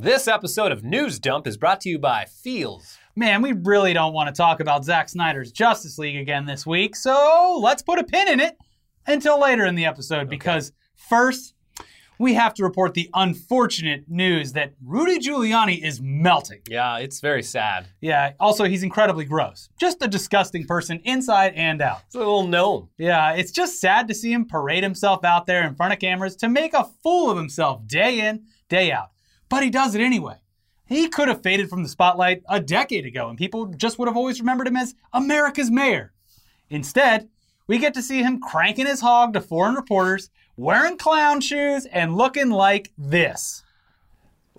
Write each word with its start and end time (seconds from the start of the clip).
This 0.00 0.28
episode 0.28 0.70
of 0.70 0.84
News 0.84 1.18
Dump 1.18 1.48
is 1.48 1.56
brought 1.56 1.80
to 1.80 1.88
you 1.88 1.98
by 1.98 2.24
Feals. 2.26 2.98
Man, 3.16 3.42
we 3.42 3.52
really 3.52 3.92
don't 3.92 4.12
want 4.12 4.32
to 4.32 4.32
talk 4.32 4.60
about 4.60 4.84
Zack 4.84 5.08
Snyder's 5.08 5.50
Justice 5.50 5.98
League 5.98 6.14
again 6.14 6.46
this 6.46 6.64
week, 6.64 6.94
so 6.94 7.58
let's 7.60 7.82
put 7.82 7.98
a 7.98 8.04
pin 8.04 8.28
in 8.28 8.38
it 8.38 8.56
until 9.08 9.40
later 9.40 9.66
in 9.66 9.74
the 9.74 9.86
episode 9.86 10.30
because 10.30 10.70
first, 10.94 11.54
we 12.16 12.34
have 12.34 12.54
to 12.54 12.62
report 12.62 12.94
the 12.94 13.10
unfortunate 13.12 14.04
news 14.06 14.52
that 14.52 14.74
Rudy 14.84 15.18
Giuliani 15.18 15.82
is 15.82 16.00
melting. 16.00 16.60
Yeah, 16.68 16.98
it's 16.98 17.18
very 17.18 17.42
sad. 17.42 17.88
Yeah, 18.00 18.34
also, 18.38 18.66
he's 18.66 18.84
incredibly 18.84 19.24
gross. 19.24 19.68
Just 19.80 20.00
a 20.00 20.06
disgusting 20.06 20.64
person 20.64 21.00
inside 21.02 21.54
and 21.56 21.82
out. 21.82 22.02
It's 22.06 22.14
a 22.14 22.18
little 22.18 22.46
gnome. 22.46 22.88
Yeah, 22.98 23.32
it's 23.32 23.50
just 23.50 23.80
sad 23.80 24.06
to 24.06 24.14
see 24.14 24.32
him 24.32 24.46
parade 24.46 24.84
himself 24.84 25.24
out 25.24 25.46
there 25.46 25.66
in 25.66 25.74
front 25.74 25.92
of 25.92 25.98
cameras 25.98 26.36
to 26.36 26.48
make 26.48 26.72
a 26.72 26.88
fool 27.02 27.32
of 27.32 27.36
himself 27.36 27.84
day 27.88 28.20
in, 28.20 28.44
day 28.68 28.92
out. 28.92 29.10
But 29.48 29.62
he 29.62 29.70
does 29.70 29.94
it 29.94 30.00
anyway. 30.00 30.36
He 30.86 31.08
could 31.08 31.28
have 31.28 31.42
faded 31.42 31.68
from 31.68 31.82
the 31.82 31.88
spotlight 31.88 32.42
a 32.48 32.60
decade 32.60 33.04
ago, 33.06 33.28
and 33.28 33.36
people 33.36 33.66
just 33.66 33.98
would 33.98 34.08
have 34.08 34.16
always 34.16 34.40
remembered 34.40 34.68
him 34.68 34.76
as 34.76 34.94
America's 35.12 35.70
mayor. 35.70 36.12
Instead, 36.70 37.28
we 37.66 37.78
get 37.78 37.94
to 37.94 38.02
see 38.02 38.22
him 38.22 38.40
cranking 38.40 38.86
his 38.86 39.00
hog 39.00 39.34
to 39.34 39.40
foreign 39.40 39.74
reporters, 39.74 40.30
wearing 40.56 40.96
clown 40.96 41.40
shoes, 41.40 41.84
and 41.86 42.16
looking 42.16 42.50
like 42.50 42.90
this. 42.96 43.62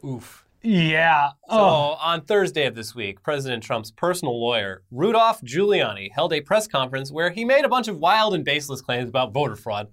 Oof. 0.05 0.45
Yeah. 0.61 1.29
So, 1.49 1.55
Oh. 1.57 1.97
on 2.01 2.21
Thursday 2.25 2.65
of 2.65 2.75
this 2.75 2.93
week, 2.93 3.23
President 3.23 3.63
Trump's 3.63 3.91
personal 3.91 4.39
lawyer, 4.39 4.83
Rudolph 4.91 5.41
Giuliani, 5.41 6.11
held 6.11 6.33
a 6.33 6.41
press 6.41 6.67
conference 6.67 7.11
where 7.11 7.29
he 7.31 7.45
made 7.45 7.65
a 7.65 7.69
bunch 7.69 7.87
of 7.87 7.97
wild 7.97 8.33
and 8.33 8.43
baseless 8.45 8.81
claims 8.81 9.09
about 9.09 9.31
voter 9.33 9.55
fraud. 9.55 9.87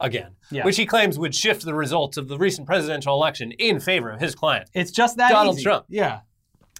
Again, 0.00 0.36
Yeah. 0.50 0.64
which 0.64 0.76
he 0.76 0.86
claims 0.86 1.18
would 1.18 1.34
shift 1.34 1.64
the 1.64 1.74
results 1.74 2.16
of 2.16 2.28
the 2.28 2.38
recent 2.38 2.66
presidential 2.66 3.14
election 3.14 3.52
in 3.52 3.80
favor 3.80 4.10
of 4.10 4.20
his 4.20 4.34
client. 4.34 4.70
It's 4.74 4.90
just 4.92 5.16
that 5.16 5.30
Donald 5.30 5.56
easy. 5.56 5.64
Trump. 5.64 5.86
Yeah. 5.88 6.20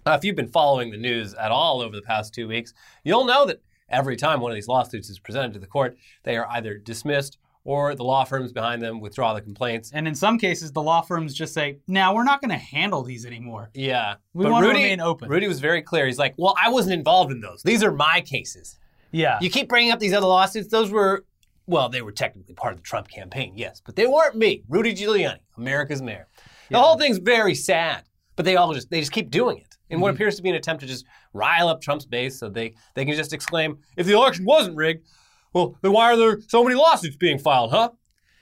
Uh, 0.06 0.12
if 0.12 0.24
you've 0.24 0.36
been 0.36 0.48
following 0.48 0.90
the 0.90 0.96
news 0.96 1.34
at 1.34 1.50
all 1.50 1.80
over 1.82 1.94
the 1.96 2.02
past 2.02 2.32
two 2.32 2.46
weeks, 2.48 2.72
you'll 3.04 3.24
know 3.24 3.44
that 3.46 3.60
every 3.90 4.16
time 4.16 4.40
one 4.40 4.50
of 4.52 4.54
these 4.54 4.68
lawsuits 4.68 5.10
is 5.10 5.18
presented 5.18 5.52
to 5.54 5.58
the 5.58 5.66
court, 5.66 5.96
they 6.22 6.36
are 6.36 6.46
either 6.50 6.78
dismissed 6.78 7.38
or 7.64 7.94
the 7.94 8.04
law 8.04 8.24
firms 8.24 8.50
behind 8.52 8.80
them 8.80 9.00
withdraw 9.00 9.34
the 9.34 9.42
complaints. 9.42 9.90
And 9.92 10.08
in 10.08 10.14
some 10.14 10.38
cases, 10.38 10.72
the 10.72 10.80
law 10.80 11.02
firms 11.02 11.34
just 11.34 11.52
say, 11.52 11.78
"Now 11.86 12.14
we're 12.14 12.24
not 12.24 12.40
going 12.40 12.50
to 12.50 12.56
handle 12.56 13.02
these 13.02 13.26
anymore." 13.26 13.68
Yeah, 13.74 14.14
We 14.32 14.44
but 14.44 14.52
want 14.52 14.62
to 14.62 14.68
Rudy, 14.68 14.82
remain 14.84 15.00
open. 15.00 15.28
Rudy 15.28 15.48
was 15.48 15.60
very 15.60 15.82
clear. 15.82 16.06
He's 16.06 16.18
like, 16.18 16.34
"Well, 16.38 16.54
I 16.62 16.70
wasn't 16.70 16.94
involved 16.94 17.30
in 17.32 17.40
those. 17.40 17.62
These 17.62 17.82
are 17.82 17.90
my 17.92 18.22
cases. 18.22 18.78
Yeah. 19.10 19.38
You 19.42 19.50
keep 19.50 19.68
bringing 19.68 19.90
up 19.90 19.98
these 19.98 20.14
other 20.14 20.26
lawsuits. 20.26 20.68
Those 20.68 20.90
were, 20.90 21.24
well, 21.68 21.88
they 21.88 22.02
were 22.02 22.10
technically 22.12 22.54
part 22.54 22.72
of 22.72 22.78
the 22.78 22.82
Trump 22.82 23.08
campaign, 23.08 23.52
yes, 23.56 23.80
but 23.84 23.94
they 23.94 24.06
weren't 24.06 24.34
me, 24.34 24.64
Rudy 24.68 24.94
Giuliani, 24.94 25.38
America's 25.56 26.02
mayor. 26.02 26.26
The 26.70 26.78
whole 26.80 26.98
thing's 26.98 27.18
very 27.18 27.54
sad, 27.54 28.02
but 28.36 28.44
they 28.44 28.56
all 28.56 28.74
just 28.74 28.90
they 28.90 29.00
just 29.00 29.12
keep 29.12 29.30
doing 29.30 29.58
it 29.58 29.64
in 29.88 29.96
Mm-hmm. 29.96 30.02
what 30.02 30.14
appears 30.14 30.36
to 30.36 30.42
be 30.42 30.48
an 30.50 30.54
attempt 30.54 30.80
to 30.82 30.86
just 30.86 31.06
rile 31.32 31.68
up 31.68 31.80
Trump's 31.80 32.04
base, 32.06 32.38
so 32.38 32.48
they 32.48 32.74
they 32.94 33.04
can 33.04 33.14
just 33.14 33.32
exclaim, 33.32 33.78
"If 33.96 34.06
the 34.06 34.12
election 34.14 34.44
wasn't 34.44 34.76
rigged, 34.76 35.06
well, 35.54 35.76
then 35.82 35.92
why 35.92 36.12
are 36.12 36.16
there 36.16 36.40
so 36.48 36.62
many 36.64 36.74
lawsuits 36.74 37.16
being 37.16 37.38
filed, 37.38 37.70
huh?" 37.70 37.90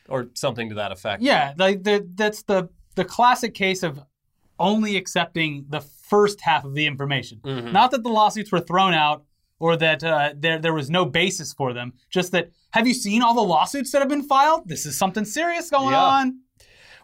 Or 0.09 0.29
something 0.35 0.69
to 0.71 0.75
that 0.77 0.93
effect. 0.93 1.23
Yeah, 1.23 1.53
like 1.59 1.83
the, 1.85 2.09
that's 2.15 2.43
the 2.45 2.69
the 2.95 3.05
classic 3.05 3.55
case 3.55 3.83
of 3.83 4.01
only 4.59 4.97
accepting 4.97 5.67
the 5.69 5.81
first 5.81 6.41
half 6.41 6.65
of 6.65 6.75
the 6.75 6.87
information. 6.87 7.41
Mm-hmm. 7.45 7.73
Not 7.73 7.91
that 7.91 8.03
the 8.03 8.09
lawsuits 8.09 8.51
were 8.51 8.61
thrown 8.61 8.95
out 8.95 9.25
or 9.59 9.77
that 9.77 10.03
uh, 10.05 10.33
there 10.37 10.59
there 10.59 10.75
was 10.75 10.91
no 10.91 11.05
basis 11.05 11.53
for 11.53 11.73
them. 11.73 11.93
Just 12.11 12.33
that 12.33 12.51
have 12.71 12.87
you 12.87 12.95
seen 12.95 13.23
all 13.23 13.35
the 13.35 13.41
lawsuits 13.41 13.91
that 13.93 14.01
have 14.01 14.09
been 14.09 14.23
filed? 14.23 14.69
This 14.69 14.87
is 14.87 14.99
something 14.99 15.25
serious 15.25 15.71
going 15.71 15.91
Yeah. 15.91 16.03
on. 16.03 16.41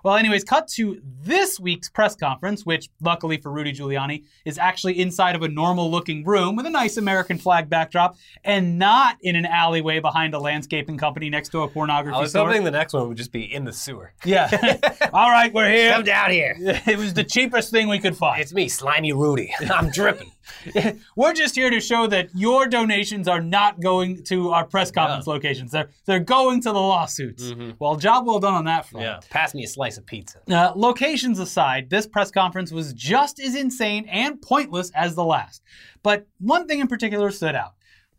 Well, 0.04 0.16
anyways, 0.16 0.42
cut 0.42 0.66
to 0.74 1.00
this 1.04 1.60
week's 1.60 1.88
press 1.88 2.16
conference, 2.16 2.66
which 2.66 2.88
luckily 3.00 3.36
for 3.36 3.52
Rudy 3.52 3.72
Giuliani 3.72 4.24
is 4.44 4.58
actually 4.58 4.98
inside 4.98 5.36
of 5.36 5.42
a 5.42 5.48
normal 5.48 5.92
looking 5.92 6.24
room 6.24 6.56
with 6.56 6.66
a 6.66 6.70
nice 6.70 6.96
American 6.96 7.38
flag 7.38 7.70
backdrop 7.70 8.16
and 8.42 8.80
not 8.80 9.16
in 9.20 9.36
an 9.36 9.46
alleyway 9.46 10.00
behind 10.00 10.34
a 10.34 10.40
landscaping 10.40 10.98
company 10.98 11.30
next 11.30 11.50
to 11.50 11.60
a 11.60 11.68
pornography 11.68 12.16
I 12.16 12.20
was 12.20 12.30
store. 12.30 12.48
hoping 12.48 12.64
the 12.64 12.72
next 12.72 12.94
one 12.94 13.06
would 13.06 13.16
just 13.16 13.30
be 13.30 13.44
in 13.44 13.62
the 13.64 13.72
sewer. 13.72 14.12
Yeah. 14.24 14.50
All 15.12 15.30
right, 15.30 15.54
we're 15.54 15.70
here. 15.70 15.92
Come 15.92 16.02
down 16.02 16.32
here. 16.32 16.56
It 16.84 16.98
was 16.98 17.14
the 17.14 17.22
cheapest 17.22 17.70
thing 17.70 17.86
we 17.86 18.00
could 18.00 18.16
find. 18.16 18.42
It's 18.42 18.52
me, 18.52 18.68
Slimy 18.68 19.12
Rudy. 19.12 19.54
I'm 19.72 19.90
dripping. 19.90 20.31
We're 21.16 21.32
just 21.32 21.54
here 21.54 21.70
to 21.70 21.80
show 21.80 22.06
that 22.08 22.30
your 22.34 22.66
donations 22.66 23.28
are 23.28 23.40
not 23.40 23.80
going 23.80 24.24
to 24.24 24.50
our 24.50 24.64
press 24.64 24.90
conference 24.90 25.26
locations. 25.26 25.72
They're 25.72 25.90
they're 26.06 26.20
going 26.20 26.60
to 26.62 26.72
the 26.72 26.78
lawsuits. 26.78 27.52
Well, 27.78 27.96
job 27.96 28.26
well 28.26 28.40
done 28.40 28.54
on 28.54 28.64
that 28.66 28.86
front. 28.86 29.04
Yeah. 29.04 29.20
Pass 29.30 29.54
me 29.54 29.64
a 29.64 29.68
slice 29.68 29.98
of 29.98 30.06
pizza. 30.06 30.40
Uh, 30.48 30.72
locations 30.74 31.38
aside, 31.38 31.90
this 31.90 32.06
press 32.06 32.30
conference 32.30 32.72
was 32.72 32.92
just 32.92 33.40
as 33.40 33.54
insane 33.54 34.06
and 34.08 34.40
pointless 34.40 34.90
as 34.94 35.14
the 35.14 35.24
last. 35.24 35.62
But 36.02 36.26
one 36.38 36.66
thing 36.66 36.80
in 36.80 36.88
particular 36.88 37.30
stood 37.30 37.54
out. 37.54 37.74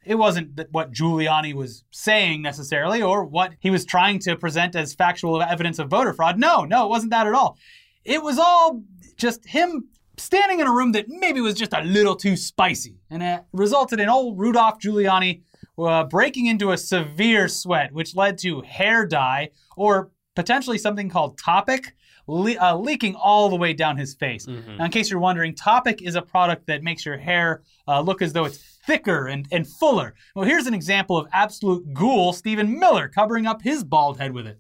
It 0.06 0.16
wasn't 0.16 0.58
that 0.58 0.68
what 0.72 0.92
Giuliani 0.92 1.54
was 1.54 1.86
saying 1.92 2.42
necessarily 2.42 3.02
or 3.02 3.24
what 3.24 3.54
he 3.60 3.70
was 3.70 3.86
trying 3.86 4.20
to 4.20 4.36
present 4.36 4.76
as 4.76 4.94
factual 4.94 5.42
evidence 5.42 5.80
of 5.80 5.90
voter 5.90 6.14
fraud. 6.14 6.38
No, 6.38 6.66
no, 6.66 6.86
it 6.86 6.90
wasn't 6.90 7.12
that 7.12 7.26
at 7.26 7.34
all. 7.34 7.58
It 8.04 8.22
was 8.22 8.38
all 8.38 8.84
just 9.16 9.46
him 9.48 9.88
standing 10.24 10.60
in 10.60 10.68
a 10.68 10.72
room 10.72 10.92
that 10.94 11.08
maybe 11.08 11.42
was 11.42 11.56
just 11.56 11.74
a 11.74 11.82
little 11.84 12.16
too 12.16 12.36
spicy. 12.36 12.98
And 13.10 13.22
it 13.22 13.44
resulted 13.52 14.00
in 14.00 14.10
old 14.10 14.40
Rudolph 14.40 14.80
Giuliani 14.80 15.42
uh, 15.78 16.06
breaking 16.06 16.46
into 16.48 16.72
a 16.72 16.78
severe 16.78 17.48
sweat, 17.48 17.92
which 17.92 18.16
led 18.16 18.38
to 18.40 18.62
hair 18.62 19.06
dye 19.06 19.50
or 19.76 20.12
potentially 20.36 20.78
something 20.78 21.10
called 21.10 21.40
Toppik 21.40 21.92
le- 22.28 22.58
uh, 22.60 22.76
leaking 22.76 23.16
all 23.16 23.50
the 23.50 23.56
way 23.56 23.74
down 23.74 23.98
his 23.98 24.14
face. 24.16 24.48
Now, 24.48 24.86
in 24.86 24.92
case 24.92 25.10
you're 25.10 25.20
wondering, 25.20 25.54
Toppik 25.54 26.02
is 26.02 26.16
a 26.16 26.22
product 26.22 26.68
that 26.68 26.84
makes 26.84 27.06
your 27.06 27.18
hair 27.18 27.62
uh, 27.88 28.02
look 28.02 28.22
as 28.22 28.34
though 28.34 28.46
it's 28.46 28.58
thicker 28.86 29.28
and, 29.28 29.48
and 29.52 29.68
fuller. 29.68 30.14
Well, 30.36 30.46
here's 30.46 30.68
an 30.68 30.74
example 30.74 31.18
of 31.18 31.28
absolute 31.32 31.94
ghoul 31.94 32.34
Stephen 32.34 32.80
Miller 32.80 33.08
covering 33.08 33.46
up 33.46 33.62
his 33.62 33.84
bald 33.84 34.20
head 34.20 34.34
with 34.34 34.48
it. 34.48 34.60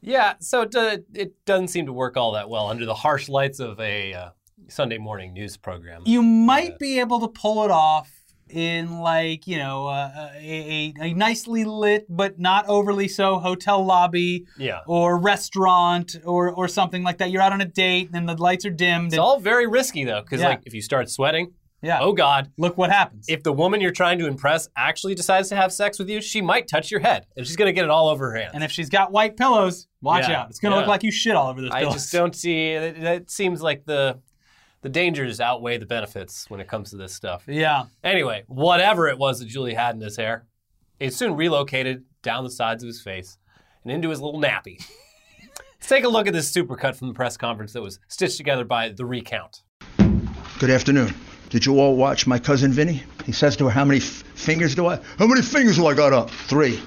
Yeah, 0.00 0.34
so 0.40 0.62
it, 0.62 0.74
uh, 0.74 0.98
it 1.12 1.44
doesn't 1.44 1.68
seem 1.68 1.86
to 1.86 1.92
work 1.92 2.16
all 2.16 2.32
that 2.32 2.48
well 2.48 2.68
under 2.68 2.86
the 2.86 2.94
harsh 2.94 3.28
lights 3.28 3.58
of 3.58 3.80
a 3.80 4.14
uh, 4.14 4.30
Sunday 4.68 4.98
morning 4.98 5.32
news 5.32 5.56
program. 5.56 6.02
You 6.04 6.22
might 6.22 6.78
be 6.78 6.98
able 7.00 7.20
to 7.20 7.28
pull 7.28 7.64
it 7.64 7.70
off 7.70 8.10
in 8.50 9.00
like 9.00 9.46
you 9.46 9.58
know 9.58 9.86
uh, 9.88 10.30
a, 10.36 10.94
a, 10.98 11.04
a 11.10 11.12
nicely 11.12 11.64
lit 11.64 12.06
but 12.08 12.38
not 12.38 12.66
overly 12.66 13.06
so 13.06 13.38
hotel 13.38 13.84
lobby 13.84 14.46
Yeah. 14.56 14.80
or 14.86 15.18
restaurant 15.18 16.16
or 16.24 16.50
or 16.50 16.66
something 16.66 17.02
like 17.02 17.18
that 17.18 17.30
you're 17.30 17.42
out 17.42 17.52
on 17.52 17.60
a 17.60 17.66
date 17.66 18.08
and 18.14 18.26
the 18.26 18.34
lights 18.36 18.64
are 18.64 18.70
dimmed 18.70 19.08
It's 19.08 19.14
and 19.14 19.20
all 19.20 19.38
very 19.38 19.66
risky 19.66 20.04
though, 20.04 20.22
because 20.22 20.40
Yeah. 20.40 20.48
like 20.48 20.62
if 20.64 20.72
you 20.72 20.80
start 20.80 21.10
sweating, 21.10 21.52
yeah 21.82 21.98
oh 22.00 22.14
god, 22.14 22.50
look 22.56 22.78
what 22.78 22.90
happens 22.90 23.26
if 23.28 23.42
the 23.42 23.52
woman 23.52 23.82
you're 23.82 23.92
trying 23.92 24.18
to 24.18 24.26
impress 24.26 24.66
actually 24.78 25.14
decides 25.14 25.50
to 25.50 25.56
have 25.56 25.70
sex 25.70 25.98
with 25.98 26.08
you, 26.08 26.22
she 26.22 26.40
might 26.40 26.66
touch 26.68 26.90
your 26.90 27.00
head, 27.00 27.26
and 27.36 27.46
she's 27.46 27.54
gonna 27.56 27.72
get 27.74 27.84
it 27.84 27.90
all 27.90 28.08
over 28.08 28.30
her 28.30 28.36
hands. 28.38 28.52
and 28.54 28.64
if 28.64 28.70
she's 28.72 28.88
got 28.88 29.12
white 29.12 29.36
pillows 29.36 29.88
watch 30.00 30.26
Yeah, 30.26 30.40
out 30.40 30.48
it's 30.48 30.58
gonna 30.58 30.74
yeah. 30.76 30.80
look 30.80 30.88
like 30.88 31.02
you 31.02 31.10
shit 31.12 31.36
all 31.36 31.50
over 31.50 31.60
those 31.60 31.70
I 31.70 31.84
just 31.84 32.10
don't 32.12 32.34
see. 32.34 32.68
It, 32.70 32.96
it 33.02 33.30
seems 33.30 33.60
like 33.60 33.84
the 33.84 34.20
the 34.88 34.92
dangers 34.92 35.38
outweigh 35.38 35.76
the 35.76 35.84
benefits 35.84 36.48
when 36.48 36.60
it 36.60 36.66
comes 36.66 36.88
to 36.88 36.96
this 36.96 37.14
stuff. 37.14 37.44
yeah 37.46 37.84
Anyway, 38.02 38.44
whatever 38.46 39.06
it 39.06 39.18
was 39.18 39.38
that 39.38 39.46
Julie 39.48 39.74
had 39.74 39.94
in 39.94 40.00
his 40.00 40.16
hair, 40.16 40.46
it 40.98 41.12
soon 41.12 41.36
relocated 41.36 42.04
down 42.22 42.42
the 42.42 42.50
sides 42.50 42.82
of 42.82 42.86
his 42.86 43.02
face 43.02 43.36
and 43.82 43.92
into 43.92 44.08
his 44.08 44.18
little 44.22 44.40
nappy. 44.40 44.82
Let's 45.78 45.88
take 45.88 46.04
a 46.04 46.08
look 46.08 46.26
at 46.26 46.32
this 46.32 46.50
supercut 46.50 46.96
from 46.96 47.08
the 47.08 47.14
press 47.14 47.36
conference 47.36 47.74
that 47.74 47.82
was 47.82 48.00
stitched 48.08 48.38
together 48.38 48.64
by 48.64 48.88
The 48.88 49.04
Recount. 49.04 49.60
Good 50.58 50.70
afternoon. 50.70 51.14
Did 51.50 51.66
you 51.66 51.78
all 51.78 51.94
watch 51.94 52.26
my 52.26 52.38
cousin 52.38 52.72
Vinny? 52.72 53.02
He 53.26 53.32
says 53.32 53.56
to 53.58 53.64
her, 53.66 53.70
How 53.70 53.84
many 53.84 53.98
f- 54.00 54.04
fingers 54.34 54.74
do 54.74 54.86
I? 54.86 54.98
How 55.18 55.26
many 55.26 55.42
fingers 55.42 55.76
do 55.76 55.86
I 55.86 55.92
got 55.92 56.14
up? 56.14 56.30
Three. 56.30 56.80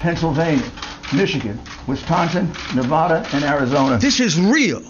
Pennsylvania, 0.00 0.68
Michigan, 1.14 1.58
Wisconsin, 1.86 2.48
Nevada, 2.74 3.24
and 3.32 3.44
Arizona. 3.44 3.96
This 3.98 4.18
is 4.18 4.40
real. 4.40 4.82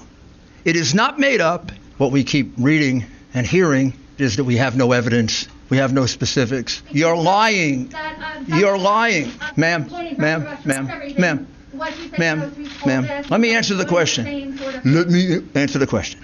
It 0.65 0.77
is 0.77 0.95
not 0.95 1.19
made 1.19 1.43
up. 1.43 1.73
What 2.01 2.13
we 2.13 2.25
keep 2.25 2.55
reading 2.57 3.05
and 3.35 3.47
hearing 3.47 3.93
is 4.17 4.37
that 4.37 4.45
we 4.45 4.57
have 4.57 4.75
no 4.75 4.93
evidence. 4.93 5.47
We 5.69 5.77
have 5.77 5.93
no 5.93 6.07
specifics. 6.07 6.83
You're 6.91 7.15
lying. 7.15 7.89
That, 7.89 8.37
um, 8.39 8.59
You're 8.59 8.79
lying. 8.79 9.31
uh, 9.39 9.51
Ma'am, 9.59 9.87
ma'am, 10.17 10.59
ma'am, 10.65 11.15
ma'am, 11.19 11.47
What 11.73 11.95
you 11.99 12.09
said 12.09 12.19
ma'am, 12.19 12.41
goes 12.41 12.53
through 12.55 12.65
full 12.69 12.89
ma'am. 12.89 13.25
Let 13.29 13.41
me 13.41 13.55
answer 13.55 13.75
the 13.75 13.85
question. 13.85 14.25
same 14.25 14.57
sort 14.57 14.77
of- 14.77 14.87
Let 14.87 15.09
me 15.09 15.41
answer 15.55 15.79
the 15.79 15.87
question. 15.87 16.23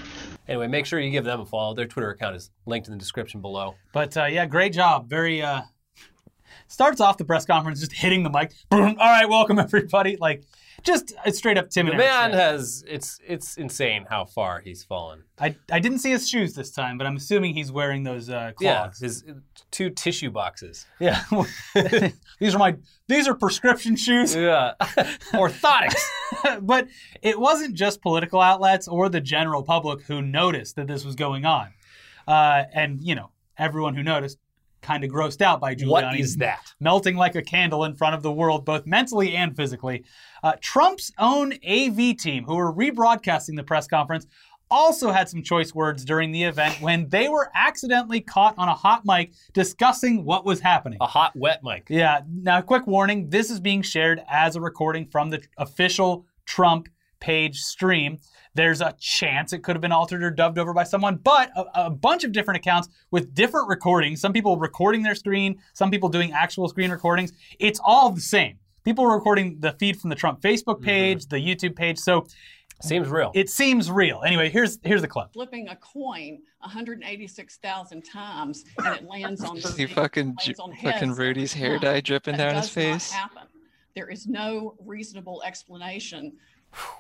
Anyway, 0.48 0.66
make 0.66 0.86
sure 0.86 0.98
you 0.98 1.10
give 1.10 1.24
them 1.26 1.40
a 1.40 1.44
follow. 1.44 1.74
Their 1.74 1.84
Twitter 1.84 2.08
account 2.08 2.36
is 2.36 2.50
linked 2.64 2.88
in 2.88 2.94
the 2.94 2.98
description 2.98 3.42
below. 3.42 3.74
but 3.92 4.16
uh, 4.16 4.24
yeah 4.24 4.46
great 4.46 4.72
job 4.72 5.10
very 5.10 5.42
uh 5.42 5.60
starts 6.68 7.02
off 7.02 7.18
the 7.18 7.24
press 7.26 7.44
conference 7.44 7.80
just 7.80 7.92
hitting 7.92 8.22
the 8.22 8.30
mic 8.30 8.54
Boom. 8.70 8.96
all 8.98 9.10
right 9.10 9.28
welcome 9.28 9.58
everybody 9.66 10.16
like 10.16 10.42
Just 10.86 11.12
straight 11.32 11.58
up 11.58 11.68
Tim 11.68 11.86
The 11.86 11.94
man 11.94 12.32
has 12.32 12.84
it's 12.86 13.18
it's 13.26 13.56
insane 13.56 14.06
how 14.08 14.24
far 14.24 14.60
he's 14.60 14.84
fallen. 14.84 15.24
I, 15.38 15.56
I 15.70 15.80
didn't 15.80 15.98
see 15.98 16.10
his 16.10 16.28
shoes 16.28 16.54
this 16.54 16.70
time, 16.70 16.96
but 16.96 17.06
I'm 17.06 17.16
assuming 17.16 17.54
he's 17.54 17.72
wearing 17.72 18.04
those 18.04 18.30
uh, 18.30 18.52
Yeah, 18.60 18.90
his 18.98 19.24
two 19.70 19.90
tissue 19.90 20.30
boxes. 20.30 20.86
Yeah. 21.00 21.22
these 22.38 22.54
are 22.54 22.58
my 22.58 22.76
these 23.08 23.26
are 23.28 23.34
prescription 23.34 23.96
shoes. 23.96 24.34
Yeah, 24.34 24.74
orthotics. 24.80 26.02
but 26.62 26.88
it 27.22 27.38
wasn't 27.38 27.74
just 27.74 28.00
political 28.00 28.40
outlets 28.40 28.88
or 28.88 29.08
the 29.08 29.20
general 29.20 29.62
public 29.62 30.02
who 30.02 30.22
noticed 30.22 30.76
that 30.76 30.86
this 30.86 31.04
was 31.04 31.14
going 31.14 31.44
on. 31.44 31.72
Uh, 32.26 32.64
and, 32.72 33.00
you 33.00 33.14
know, 33.14 33.30
everyone 33.58 33.94
who 33.94 34.02
noticed 34.02 34.38
kind 34.86 35.02
of 35.02 35.10
grossed 35.10 35.42
out 35.42 35.60
by 35.60 35.74
Giuliani. 35.74 35.88
What 35.88 36.20
is 36.20 36.36
that? 36.36 36.72
Melting 36.78 37.16
like 37.16 37.34
a 37.34 37.42
candle 37.42 37.84
in 37.84 37.94
front 37.94 38.14
of 38.14 38.22
the 38.22 38.32
world, 38.32 38.64
both 38.64 38.86
mentally 38.86 39.34
and 39.34 39.54
physically. 39.56 40.04
Uh, 40.42 40.52
Trump's 40.60 41.12
own 41.18 41.54
AV 41.68 42.16
team, 42.16 42.44
who 42.44 42.54
were 42.54 42.72
rebroadcasting 42.72 43.56
the 43.56 43.64
press 43.64 43.88
conference, 43.88 44.26
also 44.70 45.10
had 45.10 45.28
some 45.28 45.42
choice 45.42 45.74
words 45.74 46.04
during 46.04 46.32
the 46.32 46.42
event 46.42 46.80
when 46.80 47.08
they 47.08 47.28
were 47.28 47.50
accidentally 47.54 48.20
caught 48.20 48.54
on 48.58 48.68
a 48.68 48.74
hot 48.74 49.02
mic 49.04 49.32
discussing 49.52 50.24
what 50.24 50.44
was 50.44 50.60
happening. 50.60 50.98
A 51.00 51.06
hot 51.06 51.34
wet 51.36 51.60
mic. 51.62 51.86
Yeah. 51.88 52.20
Now, 52.28 52.60
quick 52.60 52.86
warning 52.86 53.28
this 53.28 53.50
is 53.50 53.60
being 53.60 53.82
shared 53.82 54.22
as 54.28 54.56
a 54.56 54.60
recording 54.60 55.06
from 55.06 55.30
the 55.30 55.42
official 55.58 56.26
Trump 56.46 56.88
page 57.26 57.58
stream. 57.58 58.18
There's 58.54 58.80
a 58.80 58.94
chance 59.00 59.52
it 59.52 59.64
could 59.64 59.74
have 59.74 59.82
been 59.82 59.92
altered 59.92 60.22
or 60.22 60.30
dubbed 60.30 60.58
over 60.58 60.72
by 60.72 60.84
someone, 60.84 61.16
but 61.16 61.50
a, 61.56 61.86
a 61.86 61.90
bunch 61.90 62.22
of 62.22 62.30
different 62.30 62.58
accounts 62.58 62.88
with 63.10 63.34
different 63.34 63.68
recordings. 63.68 64.20
Some 64.20 64.32
people 64.32 64.56
recording 64.56 65.02
their 65.02 65.16
screen, 65.16 65.58
some 65.74 65.90
people 65.90 66.08
doing 66.08 66.32
actual 66.32 66.68
screen 66.68 66.90
recordings. 66.90 67.32
It's 67.58 67.80
all 67.84 68.10
the 68.10 68.20
same. 68.20 68.58
People 68.84 69.04
are 69.04 69.16
recording 69.16 69.58
the 69.58 69.72
feed 69.72 70.00
from 70.00 70.10
the 70.10 70.16
Trump 70.16 70.40
Facebook 70.40 70.76
mm-hmm. 70.76 70.84
page, 70.84 71.26
the 71.26 71.36
YouTube 71.36 71.74
page. 71.74 71.98
So 71.98 72.26
Seems 72.80 73.08
real. 73.08 73.32
it 73.34 73.50
seems 73.50 73.90
real. 73.90 74.22
Anyway, 74.24 74.48
here's 74.48 74.78
here's 74.84 75.00
the 75.02 75.08
clip. 75.08 75.32
flipping 75.32 75.66
a 75.68 75.76
coin 75.76 76.38
186,000 76.60 78.02
times 78.02 78.64
and 78.78 78.94
it 78.94 79.04
lands 79.04 79.42
on 79.42 79.56
the 79.56 79.68
See 79.68 79.86
fucking 79.86 80.36
Ju- 80.40 80.54
on 80.60 80.76
fucking 80.76 81.12
Rudy's 81.12 81.52
hair 81.52 81.78
dye 81.78 82.00
dripping 82.00 82.36
That 82.36 82.52
down 82.52 82.62
his 82.62 82.66
does 82.66 82.76
not 82.76 82.82
face. 82.82 83.10
happen. 83.10 83.42
There 83.96 84.08
is 84.10 84.26
no 84.26 84.76
reasonable 84.78 85.42
explanation 85.42 86.34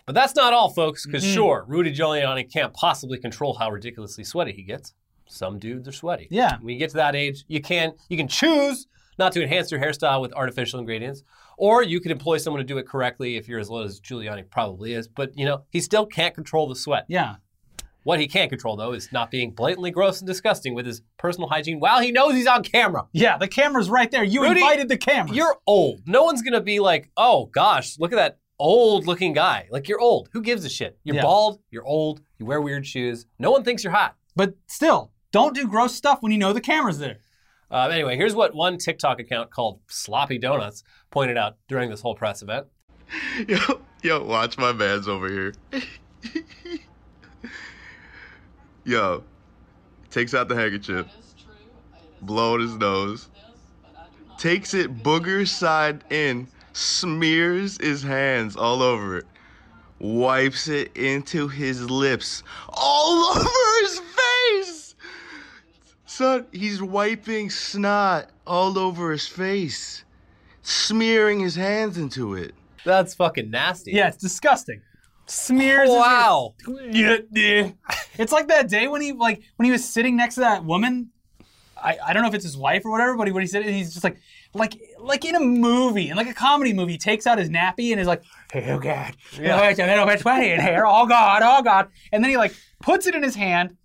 But 0.06 0.14
that's 0.14 0.34
not 0.34 0.52
all, 0.52 0.70
folks, 0.70 1.04
because 1.06 1.24
Mhm. 1.24 1.34
sure, 1.34 1.64
Rudy 1.68 1.92
Giuliani 1.94 2.50
can't 2.50 2.72
possibly 2.72 3.18
control 3.18 3.54
how 3.54 3.70
ridiculously 3.70 4.24
sweaty 4.24 4.52
he 4.52 4.62
gets. 4.62 4.94
Some 5.28 5.58
dudes 5.58 5.88
are 5.88 5.92
sweaty. 5.92 6.28
Yeah. 6.30 6.58
When 6.60 6.72
you 6.74 6.78
get 6.78 6.90
to 6.90 6.96
that 6.96 7.16
age, 7.16 7.44
you 7.48 7.60
can 7.60 7.94
you 8.08 8.16
can 8.16 8.28
choose 8.28 8.86
not 9.18 9.32
to 9.32 9.42
enhance 9.42 9.70
your 9.70 9.80
hairstyle 9.80 10.20
with 10.20 10.32
artificial 10.34 10.78
ingredients, 10.78 11.22
or 11.56 11.82
you 11.82 12.00
could 12.00 12.12
employ 12.12 12.36
someone 12.38 12.60
to 12.60 12.64
do 12.66 12.78
it 12.78 12.86
correctly 12.86 13.36
if 13.36 13.48
you're 13.48 13.58
as 13.58 13.68
low 13.70 13.82
as 13.82 14.00
Giuliani 14.00 14.48
probably 14.48 14.92
is. 14.92 15.08
But 15.08 15.36
you 15.36 15.44
know, 15.44 15.62
he 15.70 15.80
still 15.80 16.06
can't 16.06 16.34
control 16.34 16.68
the 16.68 16.76
sweat. 16.76 17.06
Yeah. 17.08 17.36
What 18.04 18.20
he 18.20 18.28
can't 18.28 18.50
control 18.50 18.76
though 18.76 18.92
is 18.92 19.08
not 19.10 19.32
being 19.32 19.50
blatantly 19.50 19.90
gross 19.90 20.20
and 20.20 20.28
disgusting 20.28 20.74
with 20.74 20.86
his 20.86 21.02
personal 21.18 21.48
hygiene 21.48 21.80
while 21.80 22.00
he 22.00 22.12
knows 22.12 22.34
he's 22.34 22.46
on 22.46 22.62
camera. 22.62 23.06
Yeah, 23.12 23.36
the 23.36 23.48
camera's 23.48 23.90
right 23.90 24.08
there. 24.12 24.22
You 24.22 24.42
Rudy, 24.42 24.60
invited 24.60 24.88
the 24.88 24.96
camera. 24.96 25.34
You're 25.34 25.56
old. 25.66 26.02
No 26.06 26.22
one's 26.22 26.40
gonna 26.42 26.60
be 26.60 26.78
like, 26.78 27.10
oh 27.16 27.46
gosh, 27.46 27.98
look 27.98 28.12
at 28.12 28.16
that 28.16 28.38
old 28.58 29.06
looking 29.06 29.32
guy. 29.32 29.68
Like 29.70 29.88
you're 29.88 30.00
old. 30.00 30.28
Who 30.32 30.42
gives 30.42 30.64
a 30.64 30.68
shit? 30.68 30.98
You're 31.04 31.16
Yeah. 31.16 31.22
bald, 31.22 31.60
you're 31.70 31.84
old, 31.84 32.20
you 32.38 32.46
wear 32.46 32.60
weird 32.60 32.86
shoes. 32.86 33.26
No 33.38 33.50
one 33.50 33.62
thinks 33.64 33.82
you're 33.84 33.92
hot. 33.92 34.16
But 34.34 34.54
still, 34.66 35.12
don't 35.32 35.54
do 35.54 35.66
gross 35.66 35.94
stuff 35.94 36.18
when 36.20 36.32
you 36.32 36.38
know 36.38 36.52
the 36.52 36.60
camera's 36.60 36.98
there. 36.98 37.18
Um, 37.70 37.90
anyway, 37.90 38.16
here's 38.16 38.34
what 38.34 38.54
one 38.54 38.78
TikTok 38.78 39.18
account 39.20 39.50
called 39.50 39.80
Sloppy 39.88 40.38
Donuts 40.38 40.84
pointed 41.10 41.36
out 41.36 41.56
during 41.68 41.90
this 41.90 42.00
whole 42.00 42.14
press 42.14 42.42
event. 42.42 42.66
Yo, 43.48 43.58
yo, 44.02 44.24
watch 44.24 44.56
my 44.58 44.72
man's 44.72 45.06
over 45.08 45.28
here. 45.28 45.54
yo, 48.84 49.22
takes 50.10 50.34
out 50.34 50.48
the 50.48 50.54
handkerchief, 50.56 51.06
blow 52.22 52.58
his 52.58 52.74
nose, 52.74 53.28
takes 54.38 54.74
it 54.74 55.02
booger 55.02 55.46
side 55.46 56.02
in, 56.10 56.48
smears 56.76 57.78
his 57.80 58.02
hands 58.02 58.54
all 58.56 58.82
over 58.82 59.18
it, 59.18 59.26
wipes 59.98 60.68
it 60.68 60.94
into 60.96 61.48
his 61.48 61.88
lips, 61.90 62.42
all 62.68 63.30
over 63.36 63.80
his 63.82 63.98
face. 64.00 64.94
Son, 66.04 66.46
he's 66.52 66.82
wiping 66.82 67.50
snot 67.50 68.30
all 68.46 68.78
over 68.78 69.10
his 69.10 69.26
face, 69.26 70.04
smearing 70.62 71.40
his 71.40 71.54
hands 71.56 71.98
into 71.98 72.34
it. 72.34 72.54
That's 72.84 73.14
fucking 73.14 73.50
nasty. 73.50 73.92
Yeah, 73.92 74.08
it's 74.08 74.18
disgusting. 74.18 74.82
Smears. 75.26 75.88
his- 75.88 75.98
Wow. 75.98 76.54
Yeah, 76.90 77.16
yeah. 77.32 77.70
It's 78.18 78.32
like 78.32 78.48
that 78.48 78.68
day 78.68 78.86
when 78.86 79.00
he 79.00 79.12
like 79.12 79.42
when 79.56 79.64
he 79.64 79.72
was 79.72 79.84
sitting 79.84 80.16
next 80.16 80.34
to 80.36 80.40
that 80.42 80.64
woman. 80.64 81.10
I, 81.82 81.98
I 82.06 82.12
don't 82.14 82.22
know 82.22 82.28
if 82.28 82.34
it's 82.34 82.44
his 82.44 82.56
wife 82.56 82.82
or 82.86 82.90
whatever, 82.90 83.16
but 83.16 83.26
he, 83.26 83.32
when 83.34 83.42
he 83.42 83.46
said 83.46 83.66
it, 83.66 83.70
he's 83.72 83.92
just 83.92 84.02
like 84.02 84.16
like 84.56 84.80
like 84.98 85.24
in 85.24 85.34
a 85.36 85.40
movie, 85.40 86.10
in 86.10 86.16
like 86.16 86.28
a 86.28 86.34
comedy 86.34 86.72
movie, 86.72 86.92
he 86.92 86.98
takes 86.98 87.26
out 87.26 87.38
his 87.38 87.48
nappy 87.48 87.92
and 87.92 88.00
is 88.00 88.06
like, 88.06 88.22
oh 88.54 88.78
god, 88.78 89.16
Yeah. 89.40 89.60
oh, 89.60 89.64
it's 89.68 89.78
a 89.78 89.86
little 89.86 90.06
bit 90.06 90.20
sweaty 90.20 90.50
in 90.50 90.60
here. 90.60 90.84
Oh 90.86 91.06
god, 91.06 91.42
oh 91.44 91.62
god, 91.62 91.88
and 92.12 92.22
then 92.24 92.30
he 92.30 92.36
like 92.36 92.54
puts 92.80 93.06
it 93.06 93.14
in 93.14 93.22
his 93.22 93.34
hand, 93.36 93.76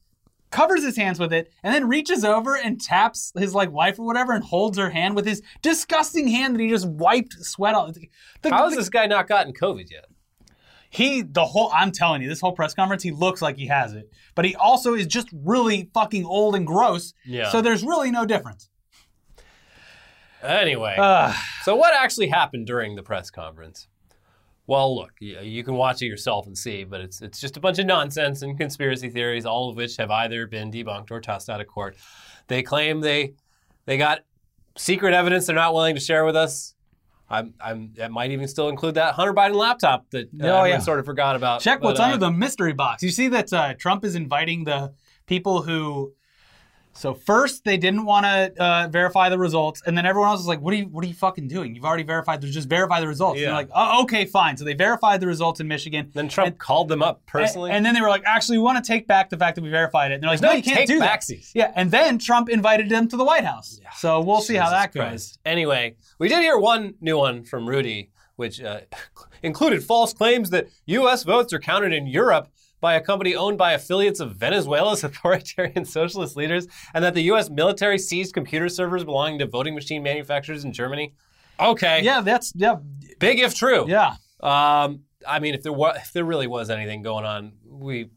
covers 0.50 0.83
his 0.83 0.97
hands 0.97 1.19
with 1.19 1.31
it, 1.33 1.51
and 1.63 1.73
then 1.73 1.88
reaches 1.88 2.25
over 2.25 2.56
and 2.57 2.81
taps 2.81 3.31
his 3.38 3.53
like 3.53 3.71
wife 3.71 4.00
or 4.00 4.06
whatever 4.06 4.33
and 4.33 4.44
holds 4.44 4.77
her 4.77 4.89
hand 4.89 5.15
with 5.15 5.25
his 5.25 5.41
disgusting 5.62 6.27
hand 6.27 6.56
that 6.56 6.62
he 6.62 6.69
just 6.69 6.88
wiped 6.88 7.33
sweat 7.44 7.75
off. 7.75 7.95
The, 8.41 8.50
How 8.50 8.65
has 8.65 8.75
this 8.75 8.89
guy 8.89 9.06
not 9.07 9.27
gotten 9.27 9.53
COVID 9.53 9.89
yet? 9.91 10.06
he 10.94 11.21
the 11.21 11.45
whole 11.45 11.71
I'm 11.73 11.91
telling 11.94 12.21
you, 12.21 12.27
this 12.27 12.41
whole 12.41 12.51
press 12.51 12.73
conference, 12.73 13.01
he 13.01 13.12
looks 13.12 13.41
like 13.41 13.56
he 13.56 13.68
has 13.68 13.94
it. 13.94 14.12
But 14.35 14.44
he 14.45 14.56
also 14.56 14.94
is 14.94 15.07
just 15.07 15.29
really 15.31 15.89
fucking 15.94 16.25
old 16.25 16.53
and 16.56 16.68
gross. 16.68 17.13
Yeah. 17.25 17.50
So 17.50 17.62
there's 17.62 17.81
really 17.83 18.12
no 18.12 18.25
difference. 18.25 18.68
Anyway, 20.44 20.96
Uh, 20.98 21.34
so 21.64 21.76
what 21.76 21.94
actually 21.94 22.28
happened 22.28 22.66
during 22.68 22.96
the 22.96 23.04
press 23.04 23.30
conference? 23.30 23.88
Well, 24.68 24.96
look, 24.96 25.12
you, 25.20 25.64
can 25.64 25.74
watch 25.74 26.02
it 26.02 26.06
yourself 26.06 26.48
and 26.48 26.58
see, 26.58 26.84
but 26.84 27.02
it's 27.02 27.22
it's 27.22 27.42
just 27.42 27.58
a 27.58 27.60
bunch 27.60 27.80
of 27.80 27.86
nonsense 27.86 28.42
and 28.42 28.58
conspiracy 28.58 29.10
theories, 29.10 29.46
all 29.46 29.70
of 29.70 29.76
which 29.76 29.98
have 29.98 30.12
either 30.12 30.48
been 30.48 30.72
debunked 30.72 31.12
or 31.12 31.20
tossed 31.20 31.50
out 31.50 31.60
of 31.62 31.68
court. 31.68 31.98
They 32.48 32.64
claim 32.64 33.02
they 33.02 33.34
they 33.86 33.98
got 33.98 34.20
secret 34.78 35.14
evidence 35.14 35.48
they're 35.48 35.56
not 35.56 35.74
willing 35.74 35.96
to 35.96 36.02
share 36.02 36.24
with 36.26 36.36
us. 36.36 36.74
I'm, 37.30 37.54
I'm 37.60 37.94
that 37.96 38.12
might 38.12 38.32
even 38.32 38.48
still 38.48 38.70
include 38.70 38.96
that 38.96 39.14
Hunter 39.16 39.34
Biden 39.34 39.56
laptop 39.56 40.10
that 40.12 40.28
uh, 40.42 40.48
Oh, 40.48 40.64
yeah. 40.66 40.80
sort 40.80 41.00
of 41.00 41.06
forgot 41.06 41.36
about. 41.36 41.62
check 41.62 41.80
But, 41.82 41.88
what's 41.88 42.00
uh, 42.00 42.04
under 42.04 42.18
the 42.18 42.32
mystery 42.32 42.74
box. 42.74 43.04
You 43.04 43.10
see 43.10 43.28
that 43.30 43.52
uh, 43.52 43.74
Trump 43.74 44.04
is 44.06 44.16
inviting 44.16 44.64
the 44.66 44.94
people 45.26 45.62
who. 45.64 46.14
So 46.94 47.14
first 47.14 47.64
they 47.64 47.78
didn't 47.78 48.06
want 48.06 48.26
to 48.26 48.54
uh, 48.62 48.88
verify 48.90 49.30
the 49.30 49.38
results, 49.38 49.82
and 49.86 49.98
then 49.98 50.06
everyone 50.06 50.30
else 50.30 50.40
was 50.40 50.48
like, 50.48 50.62
"What 50.62 50.74
are 50.74 50.78
you? 50.78 50.86
What 50.86 51.04
are 51.04 51.08
you 51.08 51.14
fucking 51.14 51.48
doing? 51.48 51.74
You've 51.74 51.86
already 51.86 52.04
verified. 52.04 52.42
Just 52.42 52.68
verify 52.68 53.00
the 53.00 53.08
results." 53.08 53.38
And 53.40 53.48
they're 53.48 53.54
like, 53.54 53.70
"Oh, 53.74 54.04
okay, 54.04 54.26
fine." 54.26 54.58
So 54.58 54.66
they 54.66 54.74
verified 54.74 55.20
the 55.22 55.28
results 55.28 55.60
in 55.60 55.68
Michigan. 55.68 56.12
Then 56.14 56.28
Trump 56.28 56.48
And- 56.48 56.60
called 56.60 56.90
them 56.90 57.02
up 57.02 57.26
personally. 57.26 57.72
And, 57.72 57.86
then 57.86 57.96
they 57.96 58.02
were 58.02 58.10
like, 58.10 58.24
actually, 58.26 58.58
we 58.58 58.64
want 58.64 58.84
to 58.84 58.88
take 58.88 59.08
back 59.08 59.30
the 59.30 59.38
fact 59.38 59.56
that 59.56 59.64
we 59.64 59.70
verified 59.70 60.12
it. 60.12 60.16
And 60.16 60.24
they're 60.24 60.30
like, 60.30 60.42
no, 60.42 60.50
no 60.50 60.56
you 60.56 60.64
can't 60.64 60.88
do 60.88 61.00
that. 61.00 61.21
take-backsies. 61.21 61.52
Yeah, 61.54 61.71
and 61.76 61.92
then 61.92 62.19
Trump 62.19 62.50
invited 62.50 62.90
them 62.90 63.07
to 63.07 63.18
the 63.18 63.24
White 63.24 63.45
House. 63.45 63.80
So 63.98 64.21
we'll 64.21 64.42
see 64.42 64.56
how 64.56 64.66
Jesus 64.66 64.80
that 64.80 64.94
goes. 64.94 65.02
Christ. 65.02 65.40
Anyway, 65.45 65.95
we 66.19 66.28
did 66.28 66.40
hear 66.40 66.57
one 66.57 66.95
new 67.02 67.18
one 67.18 67.44
from 67.44 67.68
Rudy, 67.68 68.12
which 68.36 68.62
uh, 68.62 68.81
included 69.44 69.83
false 69.83 70.14
claims 70.14 70.50
that 70.52 70.68
U.S. 70.86 71.24
votes 71.24 71.54
are 71.54 71.60
counted 71.60 71.94
in 71.94 72.07
Europe 72.07 72.50
by 72.81 72.95
a 72.95 73.02
company 73.02 73.35
owned 73.35 73.57
by 73.57 73.73
affiliates 73.73 74.19
of 74.19 74.35
Venezuela's 74.35 75.04
authoritarian 75.06 75.85
socialist 75.85 76.35
leaders, 76.35 76.68
and 76.94 77.04
that 77.04 77.14
the 77.14 77.21
U.S. 77.23 77.50
military 77.50 77.97
seized 77.97 78.33
computer 78.33 78.68
servers 78.68 79.04
belonging 79.06 79.40
to 79.40 79.45
voting 79.45 79.76
machine 79.76 80.04
manufacturers 80.04 80.66
in 80.66 80.73
Germany. 80.73 81.14
Okay, 81.59 82.02
Yeah, 82.04 82.21
that's 82.21 82.52
yeah, 82.56 82.78
big 83.19 83.40
if 83.40 83.54
true. 83.56 83.85
yeah. 83.88 84.16
Um, 84.42 85.02
I 85.28 85.40
mean, 85.40 85.54
if 85.54 85.61
there 85.61 85.71
was, 85.73 85.95
if 85.97 86.11
there 86.14 86.26
really 86.26 86.47
was 86.47 86.71
anything 86.71 87.04
going 87.04 87.23
on, 87.26 87.54
we 87.69 88.09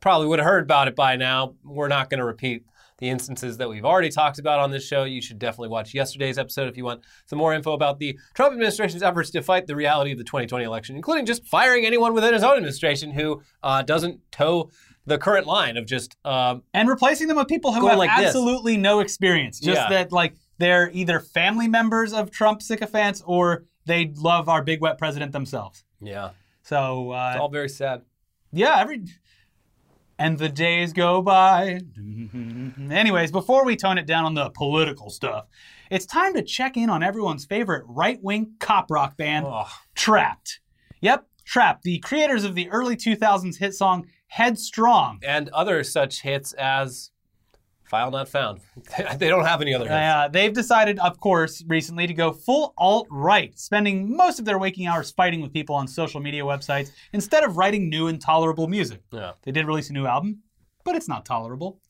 probably 0.00 0.26
would 0.28 0.38
have 0.38 0.46
heard 0.46 0.64
about 0.64 0.88
it 0.88 0.94
by 0.94 1.16
now. 1.16 1.54
We're 1.64 1.88
not 1.88 2.10
going 2.10 2.18
to 2.18 2.24
repeat 2.26 2.64
the 2.98 3.08
instances 3.08 3.56
that 3.58 3.68
we've 3.68 3.84
already 3.84 4.08
talked 4.08 4.38
about 4.38 4.60
on 4.60 4.70
this 4.70 4.86
show. 4.86 5.04
You 5.04 5.20
should 5.20 5.38
definitely 5.38 5.68
watch 5.68 5.94
yesterday's 5.94 6.38
episode 6.38 6.68
if 6.68 6.76
you 6.76 6.84
want 6.84 7.02
some 7.26 7.38
more 7.38 7.52
info 7.52 7.72
about 7.72 7.98
the 7.98 8.18
Trump 8.34 8.52
administration's 8.52 9.02
efforts 9.02 9.30
to 9.30 9.42
fight 9.42 9.66
the 9.66 9.74
reality 9.74 10.12
of 10.12 10.18
the 10.18 10.24
2020 10.24 10.64
election, 10.64 10.94
including 10.96 11.26
just 11.26 11.44
firing 11.46 11.84
anyone 11.86 12.14
within 12.14 12.32
his 12.32 12.44
own 12.44 12.56
administration 12.56 13.10
who 13.10 13.42
uh, 13.62 13.82
doesn't 13.82 14.20
toe 14.30 14.70
the 15.06 15.18
current 15.18 15.46
line 15.46 15.76
of 15.76 15.86
just 15.86 16.16
um, 16.24 16.62
And 16.72 16.88
replacing 16.88 17.28
them 17.28 17.36
with 17.36 17.48
people 17.48 17.74
who 17.74 17.88
have 17.88 17.98
like 17.98 18.10
this. 18.16 18.26
absolutely 18.28 18.76
no 18.76 19.00
experience. 19.00 19.58
Just 19.60 19.80
Yeah. 19.82 19.88
that 19.90 20.12
like 20.12 20.34
they're 20.58 20.88
either 20.92 21.18
family 21.20 21.66
members 21.68 22.12
of 22.12 22.30
Trump 22.30 22.62
sycophants 22.62 23.22
or 23.26 23.64
they 23.86 24.12
love 24.16 24.48
our 24.48 24.62
big 24.62 24.80
wet 24.80 24.96
president 24.98 25.32
themselves. 25.32 25.84
yeah, 26.00 26.30
So 26.62 27.10
uh, 27.10 27.32
it's 27.34 27.40
all 27.40 27.48
very 27.50 27.68
sad. 27.68 28.02
yeah, 28.52 28.76
every 28.78 29.02
and 30.18 30.38
the 30.38 30.48
days 30.48 30.92
go 30.92 31.22
by. 31.22 31.80
Anyways, 32.90 33.32
before 33.32 33.64
we 33.64 33.76
tone 33.76 33.98
it 33.98 34.06
down 34.06 34.24
on 34.24 34.34
the 34.34 34.50
political 34.50 35.10
stuff, 35.10 35.46
it's 35.90 36.06
time 36.06 36.34
to 36.34 36.42
check 36.42 36.76
in 36.76 36.90
on 36.90 37.02
everyone's 37.02 37.44
favorite 37.44 37.84
right-wing 37.86 38.54
cop 38.60 38.90
rock 38.90 39.16
band, 39.16 39.46
Ugh. 39.48 39.66
Trapt. 39.94 40.58
Yep, 41.00 41.26
Trapt, 41.44 41.82
the 41.82 41.98
creators 41.98 42.44
of 42.44 42.54
the 42.54 42.70
early 42.70 42.96
2000s 42.96 43.58
hit 43.58 43.74
song 43.74 44.06
Headstrong. 44.28 45.20
And 45.22 45.48
other 45.50 45.84
such 45.84 46.22
hits 46.22 46.52
as 46.54 47.10
File 47.84 48.10
Not 48.10 48.28
Found. 48.30 48.60
they 49.18 49.28
don't 49.28 49.44
have 49.44 49.60
any 49.60 49.74
other 49.74 49.84
hits. 49.84 49.94
Uh, 49.94 50.28
they've 50.28 50.52
decided, 50.52 50.98
of 50.98 51.20
course, 51.20 51.62
recently 51.66 52.06
to 52.06 52.14
go 52.14 52.32
full 52.32 52.74
alt 52.78 53.06
right, 53.10 53.56
spending 53.58 54.16
most 54.16 54.38
of 54.38 54.44
their 54.44 54.58
waking 54.58 54.86
hours 54.86 55.10
fighting 55.10 55.40
with 55.40 55.52
people 55.52 55.74
on 55.74 55.86
social 55.86 56.20
media 56.20 56.42
websites 56.42 56.90
instead 57.12 57.44
of 57.44 57.56
writing 57.56 57.88
new 57.88 58.08
and 58.08 58.20
tolerable 58.20 58.68
music. 58.68 59.02
Yeah. 59.12 59.32
They 59.42 59.52
did 59.52 59.66
release 59.66 59.90
a 59.90 59.92
new 59.92 60.06
album, 60.06 60.40
but 60.84 60.96
it's 60.96 61.08
not 61.08 61.24
tolerable. 61.24 61.80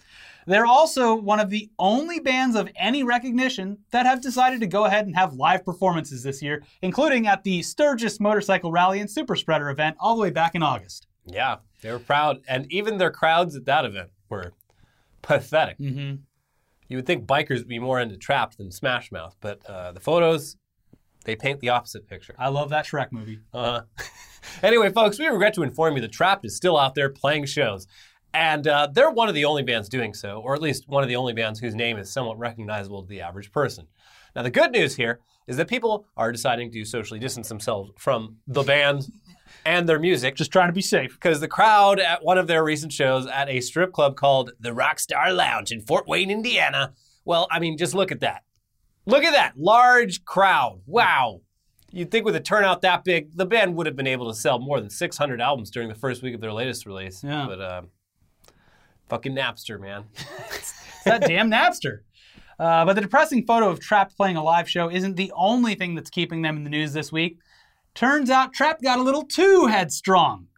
They're 0.47 0.67
also 0.67 1.15
one 1.15 1.41
of 1.41 1.49
the 1.49 1.71
only 1.79 2.21
bands 2.21 2.55
of 2.55 2.69
any 2.77 3.03
recognition 3.03 3.79
that 3.93 4.05
have 4.05 4.21
decided 4.21 4.61
to 4.61 4.67
go 4.67 4.85
ahead 4.85 5.07
and 5.07 5.17
have 5.17 5.35
live 5.35 5.65
performances 5.65 6.23
this 6.23 6.43
year, 6.43 6.63
including 6.83 7.27
at 7.27 7.45
the 7.45 7.63
Sturgis 7.63 8.21
Motorcycle 8.21 8.71
Rally 8.71 9.01
and 9.01 9.11
Super 9.11 9.37
Spreader 9.37 9.71
event 9.71 9.97
all 9.99 10.17
the 10.17 10.23
way 10.23 10.31
back 10.31 10.55
in 10.55 10.63
August. 10.63 11.07
Yeah, 11.25 11.57
they 11.81 11.91
were 11.91 11.99
proud. 11.99 12.43
And 12.47 12.71
even 12.71 12.99
their 12.99 13.11
crowds 13.11 13.57
at 13.57 13.65
that 13.65 13.87
event 13.87 14.11
were 14.29 14.53
pathetic. 15.25 15.79
Mm-hmm. 15.79 16.17
You 16.89 16.99
would 16.99 17.07
think 17.07 17.27
bikers 17.27 17.59
would 17.59 17.69
be 17.69 17.79
more 17.79 17.99
into 17.99 18.17
Trapt 18.17 18.59
than 18.59 18.71
Smash 18.71 19.11
Mouth, 19.11 19.37
but 19.41 19.65
uh, 19.67 19.93
the 19.93 20.01
photos, 20.01 20.57
they 21.25 21.35
paint 21.35 21.61
the 21.61 21.71
opposite 21.71 22.07
picture. 22.07 22.35
I 22.39 22.49
love 22.49 22.71
that 22.71 22.85
Shrek 22.85 23.11
movie. 23.11 23.41
Uh, 23.53 23.83
anyway, 24.63 24.91
folks, 24.91 25.19
we 25.19 25.27
regret 25.27 25.55
to 25.55 25.63
inform 25.63 25.97
you 25.97 26.03
that 26.03 26.13
Trapt 26.13 26.45
is 26.45 26.57
still 26.57 26.79
out 26.79 26.95
there 26.95 27.09
playing 27.09 27.47
shows. 27.47 27.87
And 28.35 28.67
uh, 28.67 28.89
they're 28.93 29.11
one 29.11 29.29
of 29.29 29.35
the 29.35 29.45
only 29.45 29.63
bands 29.63 29.89
doing 29.89 30.13
so, 30.13 30.41
or 30.45 30.55
at 30.55 30.61
least 30.61 30.89
one 30.89 31.03
of 31.03 31.09
the 31.09 31.17
only 31.17 31.33
bands 31.33 31.61
whose 31.61 31.75
name 31.75 31.97
is 31.97 32.13
somewhat 32.13 32.39
recognizable 32.39 33.03
to 33.03 33.09
the 33.09 33.21
average 33.21 33.53
person. 33.53 33.87
Now, 34.35 34.43
the 34.43 34.51
good 34.51 34.73
news 34.73 34.97
here 34.97 35.21
is 35.47 35.57
that 35.57 35.69
people 35.69 36.07
are 36.17 36.33
deciding 36.33 36.73
to 36.73 36.85
socially 36.85 37.21
distance 37.21 37.49
themselves 37.49 37.93
from 37.97 38.37
the 38.47 38.65
band 38.65 39.07
and 39.65 39.89
their 39.89 39.99
music 39.99 40.35
Just 40.37 40.53
trying 40.53 40.69
to 40.69 40.73
be 40.73 40.81
safe. 40.83 41.13
because 41.15 41.41
the 41.41 41.49
crowd 41.49 42.01
at 42.01 42.25
one 42.25 42.39
of 42.39 42.47
their 42.47 42.63
recent 42.65 42.93
shows 42.93 43.27
at 43.27 43.49
a 43.49 43.61
strip 43.61 43.93
club 43.93 44.17
called 44.17 44.53
the 44.61 44.71
Rockstar 44.71 45.35
Lounge 45.35 45.71
in 45.73 45.81
Fort 45.81 46.07
Wayne, 46.09 46.31
Indiana. 46.31 46.93
Well, 47.25 47.47
I 47.51 47.59
mean, 47.61 47.77
just 47.79 47.95
look 47.95 48.13
at 48.13 48.21
that. 48.21 48.43
Look 49.07 49.25
at 49.25 49.33
that 49.33 49.55
large 49.59 50.25
crowd. 50.25 50.81
Wow. 50.87 51.41
You'd 51.93 52.11
think 52.11 52.25
with 52.25 52.35
a 52.37 52.41
turnout 52.41 52.83
that 52.83 53.05
big, 53.05 53.37
the 53.37 53.47
band 53.47 53.77
would 53.77 53.87
have 53.87 53.97
been 53.97 54.07
able 54.07 54.29
to 54.29 54.35
sell 54.35 54.59
more 54.59 54.81
than 54.81 54.91
600 54.91 55.41
albums 55.41 55.71
during 55.71 55.89
the 55.89 55.95
first 55.95 56.23
week 56.23 56.35
of 56.35 56.41
their 56.41 56.53
latest 56.53 56.87
release. 56.87 57.23
Yeah. 57.23 57.47
But 57.47 57.61
uh, 57.61 57.83
fucking 59.09 59.35
Napster, 59.35 59.81
man. 59.81 60.05
It's 60.55 61.05
that 61.05 61.21
damn 61.29 61.51
Napster. 61.51 61.99
Uh, 62.59 62.87
but 62.87 62.95
the 62.95 63.03
depressing 63.03 63.45
photo 63.45 63.69
of 63.69 63.79
Trapt 63.79 64.17
playing 64.17 64.37
a 64.37 64.43
live 64.43 64.71
show 64.71 64.91
isn't 64.91 65.17
the 65.17 65.31
only 65.37 65.75
thing 65.75 65.95
that's 65.95 66.09
keeping 66.09 66.41
them 66.41 66.57
in 66.57 66.65
the 66.65 66.71
news 66.71 66.95
this 66.95 67.13
week. 67.13 67.39
Turns 67.95 68.31
out 68.31 68.53
Trapt 68.55 68.83
got 68.83 68.99
a 68.99 69.03
little 69.03 69.23
too 69.25 69.67
headstrong 69.67 70.49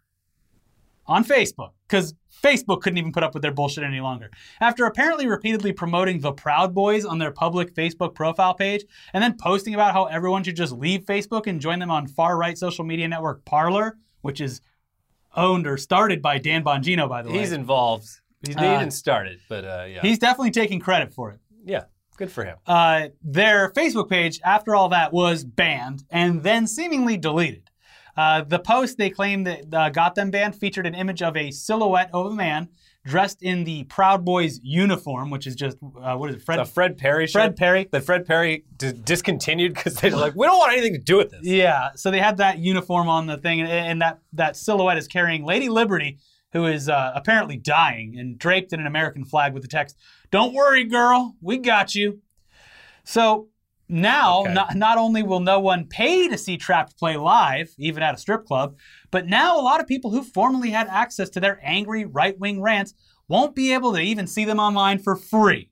on 1.06 1.24
Facebook 1.24 1.70
because 1.88 2.14
Facebook 2.42 2.80
couldn't 2.82 2.98
even 2.98 3.12
put 3.12 3.22
up 3.22 3.34
with 3.34 3.42
their 3.42 3.52
bullshit 3.52 3.84
any 3.84 4.00
longer. 4.00 4.30
After 4.60 4.84
apparently 4.86 5.26
repeatedly 5.26 5.72
promoting 5.72 6.20
the 6.20 6.32
Proud 6.32 6.74
Boys 6.74 7.04
on 7.04 7.18
their 7.18 7.30
public 7.30 7.74
Facebook 7.74 8.14
profile 8.14 8.54
page 8.54 8.84
and 9.12 9.22
then 9.22 9.36
posting 9.38 9.74
about 9.74 9.92
how 9.92 10.04
everyone 10.06 10.42
should 10.44 10.56
just 10.56 10.72
leave 10.72 11.02
Facebook 11.02 11.46
and 11.46 11.60
join 11.60 11.78
them 11.78 11.90
on 11.90 12.06
far 12.06 12.36
right 12.38 12.56
social 12.56 12.84
media 12.84 13.08
network 13.08 13.44
Parler, 13.44 13.96
which 14.22 14.40
is 14.40 14.60
owned 15.34 15.66
or 15.66 15.76
started 15.76 16.22
by 16.22 16.38
Dan 16.38 16.64
Bongino, 16.64 17.08
by 17.08 17.22
the 17.22 17.30
way. 17.30 17.38
He's 17.38 17.52
involved. 17.52 18.08
He's, 18.46 18.54
he 18.54 18.64
Uh, 18.64 18.78
didn't 18.78 18.92
start 18.94 19.26
it, 19.26 19.38
but 19.48 19.64
uh, 19.64 19.84
yeah. 19.88 20.00
He's 20.02 20.18
definitely 20.18 20.50
taking 20.50 20.80
credit 20.80 21.12
for 21.12 21.30
it. 21.32 21.40
yeah, 21.64 21.84
good 22.16 22.32
for 22.32 22.44
him. 22.44 22.56
uh, 22.66 23.08
their 23.22 23.70
Facebook 23.72 24.08
page, 24.08 24.40
after 24.44 24.74
all 24.74 24.88
that, 24.90 25.12
was 25.12 25.44
banned 25.44 26.04
and 26.10 26.42
then 26.42 26.66
seemingly 26.66 27.16
deleted. 27.16 27.70
Uh, 28.16 28.42
the 28.42 28.58
post 28.58 28.96
they 28.96 29.10
claimed 29.10 29.46
that 29.46 29.74
uh, 29.74 29.90
got 29.90 30.14
them 30.14 30.30
banned 30.30 30.56
featured 30.56 30.86
an 30.86 30.94
image 30.94 31.20
of 31.22 31.36
a 31.36 31.50
silhouette 31.50 32.08
of 32.14 32.26
a 32.26 32.34
man 32.34 32.68
dressed 33.04 33.42
in 33.42 33.62
the 33.64 33.84
Proud 33.84 34.24
Boys 34.24 34.58
uniform, 34.64 35.30
which 35.30 35.46
is 35.46 35.54
just 35.54 35.76
uh, 36.02 36.16
what 36.16 36.30
is 36.30 36.36
it, 36.36 36.42
Fred? 36.42 36.58
The 36.58 36.64
Fred 36.64 36.96
Perry 36.98 37.26
Fred 37.26 37.54
Perry. 37.56 37.86
that 37.92 38.02
Fred 38.04 38.24
Perry 38.26 38.64
d- 38.78 38.92
discontinued 38.92 39.74
because 39.74 39.94
they're 39.96 40.10
like, 40.16 40.34
we 40.34 40.46
don't 40.46 40.58
want 40.58 40.72
anything 40.72 40.94
to 40.94 40.98
do 40.98 41.18
with 41.18 41.30
this. 41.30 41.40
Yeah, 41.42 41.90
so 41.94 42.10
they 42.10 42.18
had 42.18 42.38
that 42.38 42.58
uniform 42.58 43.08
on 43.08 43.26
the 43.26 43.36
thing, 43.36 43.60
and, 43.60 43.70
and 43.70 44.02
that 44.02 44.20
that 44.32 44.56
silhouette 44.56 44.96
is 44.98 45.06
carrying 45.06 45.44
Lady 45.44 45.68
Liberty, 45.68 46.18
who 46.52 46.66
is 46.66 46.88
uh, 46.88 47.12
apparently 47.14 47.56
dying 47.56 48.16
and 48.18 48.38
draped 48.38 48.72
in 48.72 48.80
an 48.80 48.86
American 48.86 49.24
flag 49.24 49.52
with 49.52 49.62
the 49.62 49.68
text, 49.68 49.96
"Don't 50.30 50.54
worry, 50.54 50.84
girl, 50.84 51.36
we 51.40 51.58
got 51.58 51.94
you." 51.94 52.20
So 53.04 53.48
now, 53.88 54.40
Okay. 54.42 54.52
not, 54.52 54.74
not 54.74 54.98
only 54.98 55.22
will 55.22 55.40
no 55.40 55.60
one 55.60 55.86
pay 55.86 56.28
to 56.28 56.36
see 56.36 56.58
Trapt 56.58 56.98
play 56.98 57.16
live, 57.16 57.72
even 57.78 58.02
at 58.02 58.14
a 58.14 58.18
strip 58.18 58.44
club, 58.44 58.76
but 59.12 59.26
now 59.26 59.60
a 59.60 59.62
lot 59.62 59.80
of 59.80 59.86
people 59.86 60.10
who 60.10 60.22
formerly 60.24 60.70
had 60.70 60.88
access 60.88 61.30
to 61.30 61.40
their 61.40 61.60
angry 61.62 62.04
right 62.04 62.36
wing 62.38 62.60
rants 62.60 62.94
won't 63.28 63.54
be 63.54 63.72
able 63.72 63.92
to 63.92 64.00
even 64.00 64.26
see 64.26 64.44
them 64.44 64.58
online 64.58 64.98
for 64.98 65.14
free, 65.14 65.70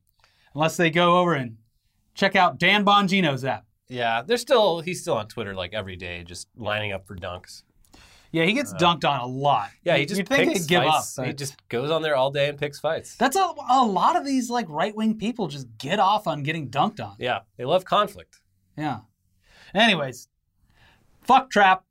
unless 0.54 0.76
they 0.76 0.90
go 0.90 1.18
over 1.18 1.34
and 1.34 1.56
check 2.14 2.36
out 2.36 2.58
Dan 2.58 2.84
Bongino's 2.84 3.44
app. 3.44 3.64
Yeah, 3.88 4.22
they're 4.22 4.36
still 4.38 4.80
he's 4.80 5.00
still 5.02 5.14
on 5.16 5.26
Twitter 5.28 5.54
like 5.54 5.74
every 5.74 5.96
day, 5.96 6.22
just 6.24 6.48
lining 6.56 6.92
up 6.92 7.06
for 7.06 7.16
dunks. 7.16 7.62
Yeah, 8.34 8.46
he 8.46 8.52
gets 8.52 8.72
uh, 8.72 8.76
dunked 8.78 9.08
on 9.08 9.20
a 9.20 9.26
lot. 9.26 9.70
Yeah, 9.84 9.96
he 9.96 10.06
just 10.06 10.18
You'd 10.18 10.28
think 10.28 10.48
picks 10.48 10.62
he'd 10.62 10.68
give 10.68 10.82
fights. 10.82 11.16
up. 11.16 11.26
He 11.26 11.32
just 11.32 11.56
goes 11.68 11.88
on 11.92 12.02
there 12.02 12.16
all 12.16 12.32
day 12.32 12.48
and 12.48 12.58
picks 12.58 12.80
fights. 12.80 13.14
That's 13.14 13.36
a, 13.36 13.48
a 13.70 13.84
lot 13.84 14.16
of 14.16 14.24
these 14.26 14.50
like 14.50 14.66
right 14.68 14.92
wing 14.94 15.16
people 15.16 15.46
just 15.46 15.68
get 15.78 16.00
off 16.00 16.26
on 16.26 16.42
getting 16.42 16.68
dunked 16.68 16.98
on. 16.98 17.14
Yeah, 17.20 17.42
they 17.56 17.64
love 17.64 17.84
conflict. 17.84 18.40
Yeah. 18.76 19.00
Anyways, 19.72 20.26
fuck 21.22 21.48
Trapt. 21.48 21.82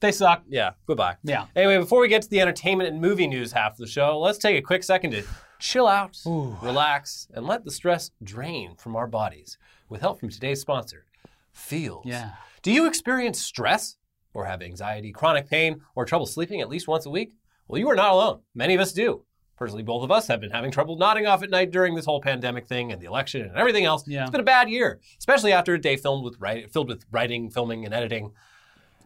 They 0.00 0.12
suck. 0.12 0.42
Yeah, 0.46 0.72
goodbye. 0.86 1.16
Yeah. 1.24 1.46
Anyway, 1.56 1.78
before 1.78 2.00
we 2.02 2.08
get 2.08 2.20
to 2.20 2.28
the 2.28 2.42
entertainment 2.42 2.90
and 2.90 3.00
movie 3.00 3.26
news 3.26 3.52
half 3.52 3.72
of 3.72 3.78
the 3.78 3.86
show, 3.86 4.18
let's 4.18 4.36
take 4.36 4.58
a 4.58 4.62
quick 4.62 4.84
second 4.84 5.12
to 5.12 5.22
chill 5.58 5.88
out, 5.88 6.18
relax, 6.26 7.26
and 7.32 7.46
let 7.46 7.64
the 7.64 7.70
stress 7.70 8.10
drain 8.22 8.76
from 8.76 8.94
our 8.96 9.06
bodies 9.06 9.56
with 9.88 10.02
help 10.02 10.20
from 10.20 10.28
today's 10.28 10.60
sponsor, 10.60 11.06
Feals. 11.54 12.04
Yeah. 12.04 12.32
Do 12.60 12.70
you 12.70 12.86
experience 12.86 13.40
stress 13.40 13.96
or 14.36 14.44
have 14.44 14.60
anxiety, 14.60 15.12
chronic 15.12 15.48
pain, 15.48 15.80
or 15.94 16.04
trouble 16.04 16.26
sleeping 16.26 16.60
at 16.60 16.68
least 16.68 16.86
once 16.86 17.06
a 17.06 17.10
week? 17.10 17.32
Well, 17.66 17.80
you 17.80 17.88
are 17.88 17.96
not 17.96 18.12
alone. 18.12 18.40
Many 18.54 18.74
of 18.74 18.80
us 18.82 18.92
do. 18.92 19.24
Personally, 19.56 19.82
both 19.82 20.04
of 20.04 20.10
us 20.10 20.26
have 20.28 20.42
been 20.42 20.50
having 20.50 20.70
trouble 20.70 20.98
nodding 20.98 21.26
off 21.26 21.42
at 21.42 21.48
night 21.48 21.70
during 21.70 21.94
this 21.94 22.04
whole 22.04 22.20
pandemic 22.20 22.66
thing 22.66 22.92
and 22.92 23.00
the 23.00 23.06
election 23.06 23.40
and 23.40 23.56
everything 23.56 23.86
else. 23.86 24.06
Yeah. 24.06 24.22
It's 24.22 24.30
been 24.30 24.42
a 24.42 24.44
bad 24.44 24.68
year, 24.68 25.00
especially 25.18 25.52
after 25.52 25.72
a 25.72 25.80
day 25.80 25.96
filmed 25.96 26.22
with 26.22 26.36
write, 26.38 26.70
filled 26.70 26.88
with 26.88 27.06
writing, 27.10 27.48
filming, 27.48 27.86
and 27.86 27.94
editing. 27.94 28.32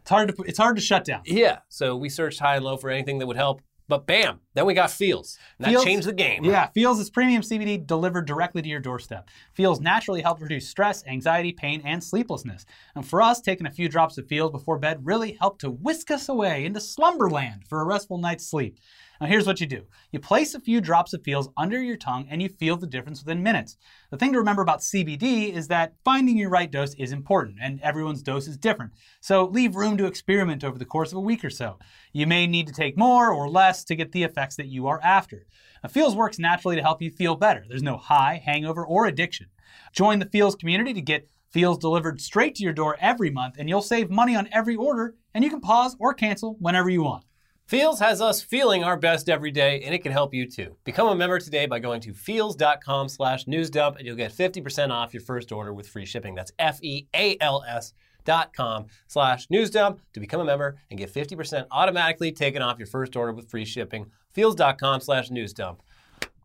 It's 0.00 0.10
hard 0.10 0.36
to 0.36 0.42
it's 0.42 0.58
hard 0.58 0.74
to 0.74 0.82
shut 0.82 1.04
down. 1.04 1.22
Yeah. 1.24 1.58
So 1.68 1.96
we 1.96 2.08
searched 2.08 2.40
high 2.40 2.56
and 2.56 2.64
low 2.64 2.76
for 2.76 2.90
anything 2.90 3.18
that 3.18 3.28
would 3.28 3.36
help. 3.36 3.62
But 3.86 4.08
bam, 4.08 4.40
then 4.54 4.66
we 4.66 4.74
got 4.74 4.90
Feals. 4.90 5.38
That 5.58 5.68
Feals- 5.68 5.84
changed 5.84 6.08
the 6.08 6.12
game. 6.12 6.44
Yeah, 6.44 6.68
Feals 6.68 6.98
is 6.98 7.08
premium 7.10 7.42
CBD 7.42 7.86
delivered 7.86 8.26
directly 8.26 8.62
to 8.62 8.68
your 8.68 8.80
doorstep. 8.80 9.28
Feals 9.54 9.80
naturally 9.80 10.22
help 10.22 10.40
reduce 10.40 10.68
stress, 10.68 11.06
anxiety, 11.06 11.52
pain, 11.52 11.82
and 11.84 12.02
sleeplessness. 12.02 12.66
And 12.94 13.06
for 13.06 13.22
us, 13.22 13.40
taking 13.40 13.66
a 13.66 13.70
few 13.70 13.88
drops 13.88 14.18
of 14.18 14.26
Feals 14.26 14.50
before 14.50 14.78
bed 14.78 15.06
really 15.06 15.32
helped 15.40 15.60
to 15.60 15.70
whisk 15.70 16.10
us 16.10 16.28
away 16.28 16.64
into 16.64 16.80
slumberland 16.80 17.64
for 17.68 17.80
a 17.80 17.84
restful 17.84 18.18
night's 18.18 18.46
sleep. 18.46 18.78
Now, 19.20 19.26
here's 19.26 19.46
what 19.46 19.60
you 19.60 19.66
do 19.66 19.84
you 20.12 20.18
place 20.18 20.54
a 20.54 20.60
few 20.60 20.80
drops 20.80 21.12
of 21.12 21.22
Feals 21.22 21.50
under 21.58 21.82
your 21.82 21.98
tongue 21.98 22.26
and 22.30 22.40
you 22.40 22.48
feel 22.48 22.78
the 22.78 22.86
difference 22.86 23.22
within 23.22 23.42
minutes. 23.42 23.76
The 24.10 24.16
thing 24.16 24.32
to 24.32 24.38
remember 24.38 24.62
about 24.62 24.80
CBD 24.80 25.52
is 25.52 25.68
that 25.68 25.94
finding 26.04 26.38
your 26.38 26.48
right 26.48 26.70
dose 26.70 26.94
is 26.94 27.12
important, 27.12 27.58
and 27.60 27.80
everyone's 27.82 28.22
dose 28.22 28.48
is 28.48 28.56
different. 28.56 28.92
So 29.20 29.44
leave 29.44 29.76
room 29.76 29.98
to 29.98 30.06
experiment 30.06 30.64
over 30.64 30.78
the 30.78 30.86
course 30.86 31.12
of 31.12 31.18
a 31.18 31.22
week 31.22 31.44
or 31.44 31.50
so. 31.50 31.78
You 32.14 32.26
may 32.26 32.46
need 32.46 32.66
to 32.68 32.72
take 32.72 32.96
more 32.96 33.30
or 33.30 33.48
less 33.50 33.84
to 33.84 33.94
get 33.94 34.12
the 34.12 34.24
effects 34.40 34.56
that 34.56 34.68
you 34.68 34.86
are 34.86 35.00
after. 35.02 35.44
Now, 35.82 35.90
Feals 35.90 36.16
works 36.16 36.38
naturally 36.38 36.76
to 36.76 36.82
help 36.82 37.02
you 37.02 37.10
feel 37.10 37.36
better. 37.36 37.64
There's 37.68 37.82
no 37.82 37.98
high, 37.98 38.40
hangover, 38.42 38.86
or 38.86 39.06
addiction. 39.06 39.48
Join 39.92 40.18
the 40.18 40.26
Feals 40.26 40.56
community 40.56 40.94
to 40.94 41.02
get 41.02 41.28
Feals 41.50 41.78
delivered 41.78 42.20
straight 42.20 42.54
to 42.54 42.62
your 42.62 42.72
door 42.72 42.96
every 43.00 43.28
month, 43.28 43.56
and 43.58 43.68
you'll 43.68 43.82
save 43.82 44.08
money 44.08 44.36
on 44.36 44.48
every 44.52 44.76
order, 44.76 45.16
and 45.34 45.42
you 45.42 45.50
can 45.50 45.60
pause 45.60 45.96
or 45.98 46.14
cancel 46.14 46.56
whenever 46.60 46.88
you 46.88 47.02
want. 47.02 47.24
Feals 47.66 47.98
has 47.98 48.20
us 48.20 48.40
feeling 48.40 48.84
our 48.84 48.96
best 48.96 49.28
every 49.28 49.50
day, 49.50 49.82
and 49.82 49.92
it 49.92 50.02
can 50.02 50.12
help 50.12 50.32
you 50.32 50.48
too. 50.48 50.76
Become 50.84 51.08
a 51.08 51.14
member 51.16 51.40
today 51.40 51.66
by 51.66 51.80
going 51.80 52.00
to 52.02 52.14
feals.com 52.14 53.08
slash 53.08 53.46
newsdump, 53.46 53.96
and 53.96 54.06
you'll 54.06 54.16
get 54.16 54.32
50% 54.32 54.90
off 54.90 55.12
your 55.12 55.22
first 55.22 55.50
order 55.50 55.74
with 55.74 55.88
free 55.88 56.06
shipping. 56.06 56.36
That's 56.36 56.52
F-E-A-L-S 56.58 57.92
dot 58.24 58.52
com 58.54 58.86
slash 59.08 59.48
newsdump 59.48 59.98
to 60.12 60.20
become 60.20 60.40
a 60.40 60.44
member 60.44 60.76
and 60.90 60.98
get 60.98 61.12
50% 61.12 61.66
automatically 61.70 62.32
taken 62.32 62.62
off 62.62 62.78
your 62.78 62.86
first 62.86 63.16
order 63.16 63.32
with 63.32 63.50
free 63.50 63.64
shipping. 63.64 64.06
Feals.com 64.32 65.00
slash 65.00 65.30
newsdump. 65.30 65.78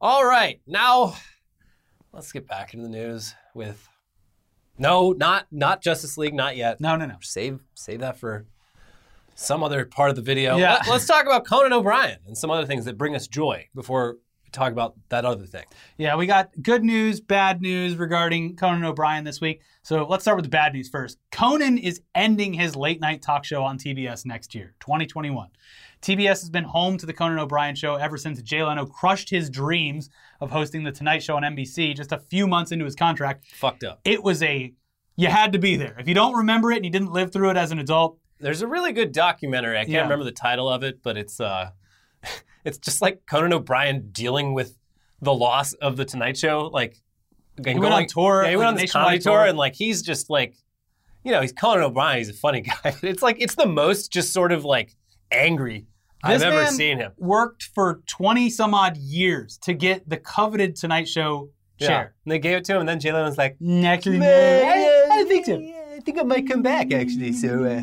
All 0.02 0.26
right, 0.26 0.60
now 0.68 1.16
let's 2.12 2.32
get 2.32 2.48
back 2.48 2.74
into 2.74 2.86
the 2.86 2.92
news 2.92 3.34
with 3.54 3.88
no, 4.78 5.12
not 5.12 5.48
not 5.52 5.82
Justice 5.82 6.18
League, 6.18 6.34
not 6.34 6.58
yet. 6.58 6.82
No, 6.82 6.96
no, 6.96 7.06
no. 7.06 7.16
Save 7.22 7.60
save 7.76 8.00
that 8.02 8.18
for 8.18 8.46
some 9.36 9.64
other 9.64 9.86
part 9.86 10.10
of 10.10 10.16
the 10.16 10.22
video. 10.22 10.58
Yeah. 10.58 10.82
Let, 10.88 10.96
us 10.96 11.06
talk 11.06 11.26
about 11.26 11.46
Conan 11.46 11.74
O'Brien 11.74 12.20
and 12.26 12.38
some 12.38 12.50
other 12.50 12.66
things 12.66 12.86
that 12.86 12.98
bring 12.98 13.16
us 13.16 13.28
joy 13.28 13.68
before 13.76 14.18
talk 14.56 14.72
about 14.72 14.96
that 15.10 15.26
other 15.26 15.46
thing. 15.46 15.66
Yeah, 15.98 16.16
we 16.16 16.26
got 16.26 16.50
good 16.62 16.84
news, 16.84 17.20
bad 17.20 17.62
news 17.62 17.96
regarding 17.96 18.56
Conan 18.56 18.84
O'Brien 18.84 19.24
this 19.24 19.40
week. 19.42 19.62
So 19.84 20.06
let's 20.08 20.24
start 20.24 20.38
with 20.38 20.46
the 20.46 20.50
bad 20.50 20.74
news 20.74 20.90
first. 20.90 21.18
Conan 21.32 21.78
is 21.78 22.02
ending 22.16 22.54
his 22.54 22.76
late 22.76 23.00
night 23.00 23.22
talk 23.22 23.44
show 23.46 23.64
on 23.64 23.78
TBS 23.78 24.26
next 24.26 24.56
year, 24.56 24.74
2021. 24.80 25.50
TBS 26.02 26.28
has 26.42 26.50
been 26.50 26.64
home 26.64 26.98
to 26.98 27.06
the 27.06 27.14
Conan 27.14 27.40
O'Brien 27.40 27.76
show 27.76 27.96
ever 27.96 28.18
since 28.18 28.42
Jay 28.42 28.64
Leno 28.64 28.86
crushed 28.86 29.30
his 29.30 29.50
dreams 29.50 30.10
of 30.40 30.52
hosting 30.52 30.84
the 30.84 30.92
Tonight 30.92 31.24
Show 31.24 31.36
on 31.36 31.44
NBC 31.44 31.96
just 31.96 32.12
a 32.12 32.20
few 32.20 32.48
months 32.48 32.72
into 32.72 32.86
his 32.86 32.96
contract. 32.96 33.46
Fucked 33.54 33.84
up. 33.84 34.02
It 34.06 34.22
was 34.22 34.44
a, 34.44 34.74
you 35.16 35.28
had 35.30 35.54
to 35.54 35.60
be 35.60 35.76
there. 35.78 35.96
If 35.98 36.08
you 36.08 36.14
don't 36.14 36.36
remember 36.36 36.72
it 36.72 36.76
and 36.78 36.86
you 36.86 36.92
didn't 36.92 37.12
live 37.12 37.32
through 37.34 37.50
it 37.52 37.58
as 37.58 37.72
an 37.72 37.80
adult, 37.80 38.20
There's 38.40 38.62
a 38.62 38.68
really 38.68 38.92
good 38.92 39.14
documentary. 39.14 39.78
I 39.78 39.82
can't 39.82 39.90
Yeah. 39.90 40.02
remember 40.04 40.26
the 40.26 40.32
title 40.32 40.70
of 40.70 40.84
it, 40.84 41.02
but 41.02 41.18
it's 41.18 41.40
uh, 41.40 41.70
it's 42.66 42.78
just 42.78 43.02
like 43.02 43.22
Conan 43.30 43.54
O'Brien 43.54 44.10
dealing 44.12 44.54
with 44.54 44.78
the 45.22 45.34
loss 45.34 45.74
of 45.74 45.96
the 45.98 46.04
Tonight 46.06 46.38
Show. 46.38 46.70
Like, 46.74 46.98
again, 47.58 47.76
He 47.76 47.80
went 47.80 47.94
on 47.94 48.06
tour, 48.08 48.44
Yeah, 48.44 48.50
he 48.52 48.56
went 48.58 48.68
on 48.70 48.76
this 48.76 48.92
comedy 48.92 49.20
tour, 49.20 49.38
tour. 49.40 49.46
and 49.46 49.58
like 49.58 49.76
he's 49.76 50.02
just 50.02 50.30
like, 50.30 50.56
you 51.24 51.32
know, 51.32 51.42
he's 51.42 51.54
Conan 51.54 51.84
O'Brien. 51.84 52.18
He's 52.18 52.30
a 52.30 52.34
funny 52.34 52.62
guy. 52.84 52.96
It's 53.02 53.22
like 53.22 53.38
it's 53.40 53.56
the 53.56 53.66
most 53.66 54.12
just 54.12 54.34
sort 54.34 54.52
of 54.52 54.66
like 54.66 54.96
angry 55.32 55.86
I've 56.24 56.40
This 56.40 56.44
ever 56.44 56.66
seen 56.68 56.98
him. 56.98 57.12
worked 57.18 57.70
for 57.76 58.02
20 58.08 58.50
some 58.50 58.74
odd 58.74 58.98
years 58.98 59.58
to 59.60 59.74
get 59.74 60.08
the 60.10 60.18
coveted 60.18 60.76
Tonight 60.76 61.08
Show 61.08 61.50
Yeah. 61.80 61.88
chair. 61.88 62.16
And 62.26 62.32
they 62.32 62.40
gave 62.40 62.58
it 62.58 62.64
to 62.66 62.74
him, 62.74 62.80
and 62.82 62.90
then 62.90 63.00
Jay 63.00 63.12
Leno's 63.12 63.38
like, 63.38 63.58
Actually, 63.84 64.18
no. 64.20 64.26
"Man, 64.26 64.66
I, 65.12 65.22
I 65.22 65.24
think 65.26 65.46
so. 65.46 65.56
I 65.56 66.00
think 66.02 66.20
I 66.20 66.24
might 66.24 66.48
come 66.50 66.62
back 66.62 66.92
actually. 66.94 67.32
So. 67.34 67.64
Uh, 67.64 67.82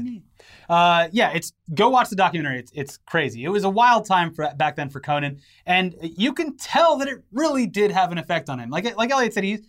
Uh, 0.69 1.09
yeah, 1.13 1.31
it's 1.35 1.53
go 1.75 1.89
watch 1.89 2.09
the 2.11 2.17
documentary. 2.17 2.59
It's 2.61 2.73
it's 2.75 2.97
crazy. 3.07 3.45
It 3.45 3.49
was 3.49 3.65
a 3.65 3.71
wild 3.71 4.07
time 4.07 4.33
for 4.33 4.49
back 4.57 4.77
then 4.77 4.89
for 4.91 5.01
Conan, 5.01 5.41
and 5.67 5.95
you 6.03 6.33
can 6.33 6.57
tell 6.57 6.97
that 6.99 7.09
it 7.09 7.23
really 7.33 7.67
did 7.67 7.91
have 7.91 8.13
an 8.13 8.19
effect 8.19 8.49
on 8.49 8.59
him. 8.61 8.71
Like 8.71 8.97
like 8.97 9.11
Elliot 9.11 9.35
said, 9.35 9.45
he's 9.45 9.61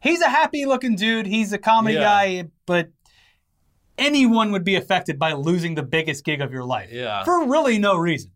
he's 0.00 0.20
a 0.22 0.28
happy 0.28 0.64
looking 0.66 0.94
dude. 0.96 1.26
He's 1.26 1.52
a 1.52 1.58
comedy 1.58 1.94
Yeah. 1.96 2.02
guy, 2.02 2.44
but 2.66 2.90
anyone 3.98 4.52
would 4.52 4.64
be 4.64 4.76
affected 4.76 5.18
by 5.18 5.32
losing 5.32 5.74
the 5.74 5.82
biggest 5.82 6.24
gig 6.24 6.40
of 6.40 6.52
your 6.52 6.64
life 6.64 6.90
Yeah. 6.92 7.24
for 7.24 7.46
really 7.48 7.78
no 7.78 7.96
reason. 7.96 8.30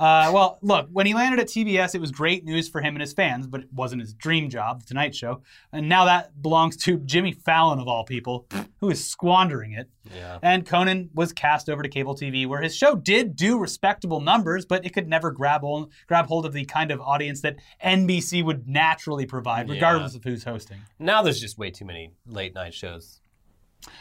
Uh, 0.00 0.30
well, 0.32 0.58
look, 0.62 0.88
when 0.90 1.04
he 1.04 1.12
landed 1.12 1.38
at 1.38 1.46
TBS, 1.48 1.94
it 1.94 2.00
was 2.00 2.10
great 2.10 2.42
news 2.42 2.70
for 2.70 2.80
him 2.80 2.94
and 2.94 3.02
his 3.02 3.12
fans, 3.12 3.46
but 3.46 3.60
it 3.60 3.68
wasn't 3.70 4.00
his 4.00 4.14
dream 4.14 4.48
job, 4.48 4.80
The 4.80 4.86
Tonight 4.86 5.14
Show. 5.14 5.42
And 5.72 5.90
now 5.90 6.06
that 6.06 6.40
belongs 6.40 6.78
to 6.78 6.96
Jimmy 7.00 7.32
Fallon, 7.32 7.78
of 7.78 7.86
all 7.86 8.04
people, 8.04 8.46
who 8.80 8.88
is 8.88 9.06
squandering 9.06 9.72
it. 9.72 9.90
yeah. 10.16 10.38
And 10.42 10.64
Conan 10.64 11.10
was 11.12 11.34
cast 11.34 11.68
over 11.68 11.82
to 11.82 11.88
cable 11.90 12.14
TV, 12.14 12.46
where 12.46 12.62
his 12.62 12.74
show 12.74 12.94
did 12.94 13.36
do 13.36 13.58
respectable 13.58 14.20
numbers, 14.22 14.64
but 14.64 14.86
it 14.86 14.94
could 14.94 15.06
never 15.06 15.30
grab 15.30 15.60
hold, 15.60 15.92
grab 16.06 16.26
hold 16.26 16.46
of 16.46 16.54
the 16.54 16.64
kind 16.64 16.90
of 16.90 17.00
audience 17.02 17.42
that 17.42 17.56
NBC 17.84 18.42
would 18.42 18.66
naturally 18.66 19.26
provide, 19.26 19.68
Yeah. 19.68 19.74
regardless 19.74 20.14
of 20.14 20.24
who's 20.24 20.44
hosting. 20.44 20.78
Now 20.98 21.20
there's 21.20 21.40
just 21.42 21.58
way 21.58 21.70
too 21.70 21.84
many 21.84 22.12
late 22.26 22.54
night 22.54 22.72
shows. 22.72 23.20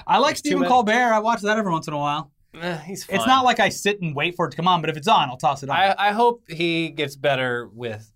I 0.08 0.18
like 0.20 0.38
Stephen. 0.38 0.65
Colbert. 0.65 1.13
I 1.13 1.20
watch 1.20 1.41
that 1.41 1.58
every 1.58 1.72
once 1.72 1.88
in 1.88 1.94
a 1.94 1.98
while. 1.98 2.32
Eh, 2.53 2.77
he's 2.79 3.03
fine. 3.03 3.15
It's 3.18 3.27
not 3.27 3.46
like 3.46 3.60
I 3.60 3.70
sit 3.70 4.01
and 4.01 4.15
wait 4.15 4.36
for 4.36 4.48
it 4.48 4.51
to 4.51 4.58
come 4.58 4.68
on, 4.68 4.82
but 4.82 4.89
if 4.89 4.98
it's 4.98 5.08
on, 5.08 5.29
I'll 5.29 5.38
toss 5.38 5.63
it 5.63 5.70
on. 5.70 5.75
I, 5.75 5.96
I 5.98 6.12
hope 6.12 6.44
he 6.50 6.89
gets 6.89 7.15
better 7.15 7.70
with 7.74 8.12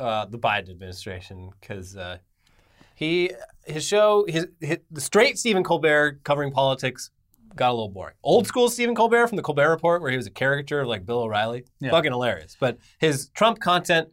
uh, 0.00 0.26
the 0.26 0.38
Biden 0.38 0.70
administration 0.70 1.50
because 1.60 1.96
uh, 1.96 2.18
he 2.94 3.30
his 3.64 3.84
show 3.86 4.24
his, 4.28 4.48
his 4.60 4.78
the 4.90 5.00
straight 5.00 5.38
Stephen 5.38 5.62
Colbert 5.64 6.20
covering 6.24 6.50
politics 6.50 7.10
got 7.54 7.70
a 7.70 7.72
little 7.72 7.88
boring. 7.88 8.14
Old 8.22 8.46
school 8.46 8.68
Stephen 8.68 8.94
Colbert 8.94 9.28
from 9.28 9.36
the 9.36 9.42
Colbert 9.42 9.70
Report 9.70 10.02
where 10.02 10.10
he 10.10 10.16
was 10.16 10.26
a 10.26 10.30
caricature 10.30 10.80
of 10.80 10.88
like 10.88 11.06
Bill 11.06 11.20
O'Reilly, 11.20 11.64
Yeah. 11.80 11.90
fucking 11.90 12.12
hilarious. 12.12 12.56
But 12.58 12.78
his 12.98 13.28
Trump 13.30 13.60
content, 13.60 14.08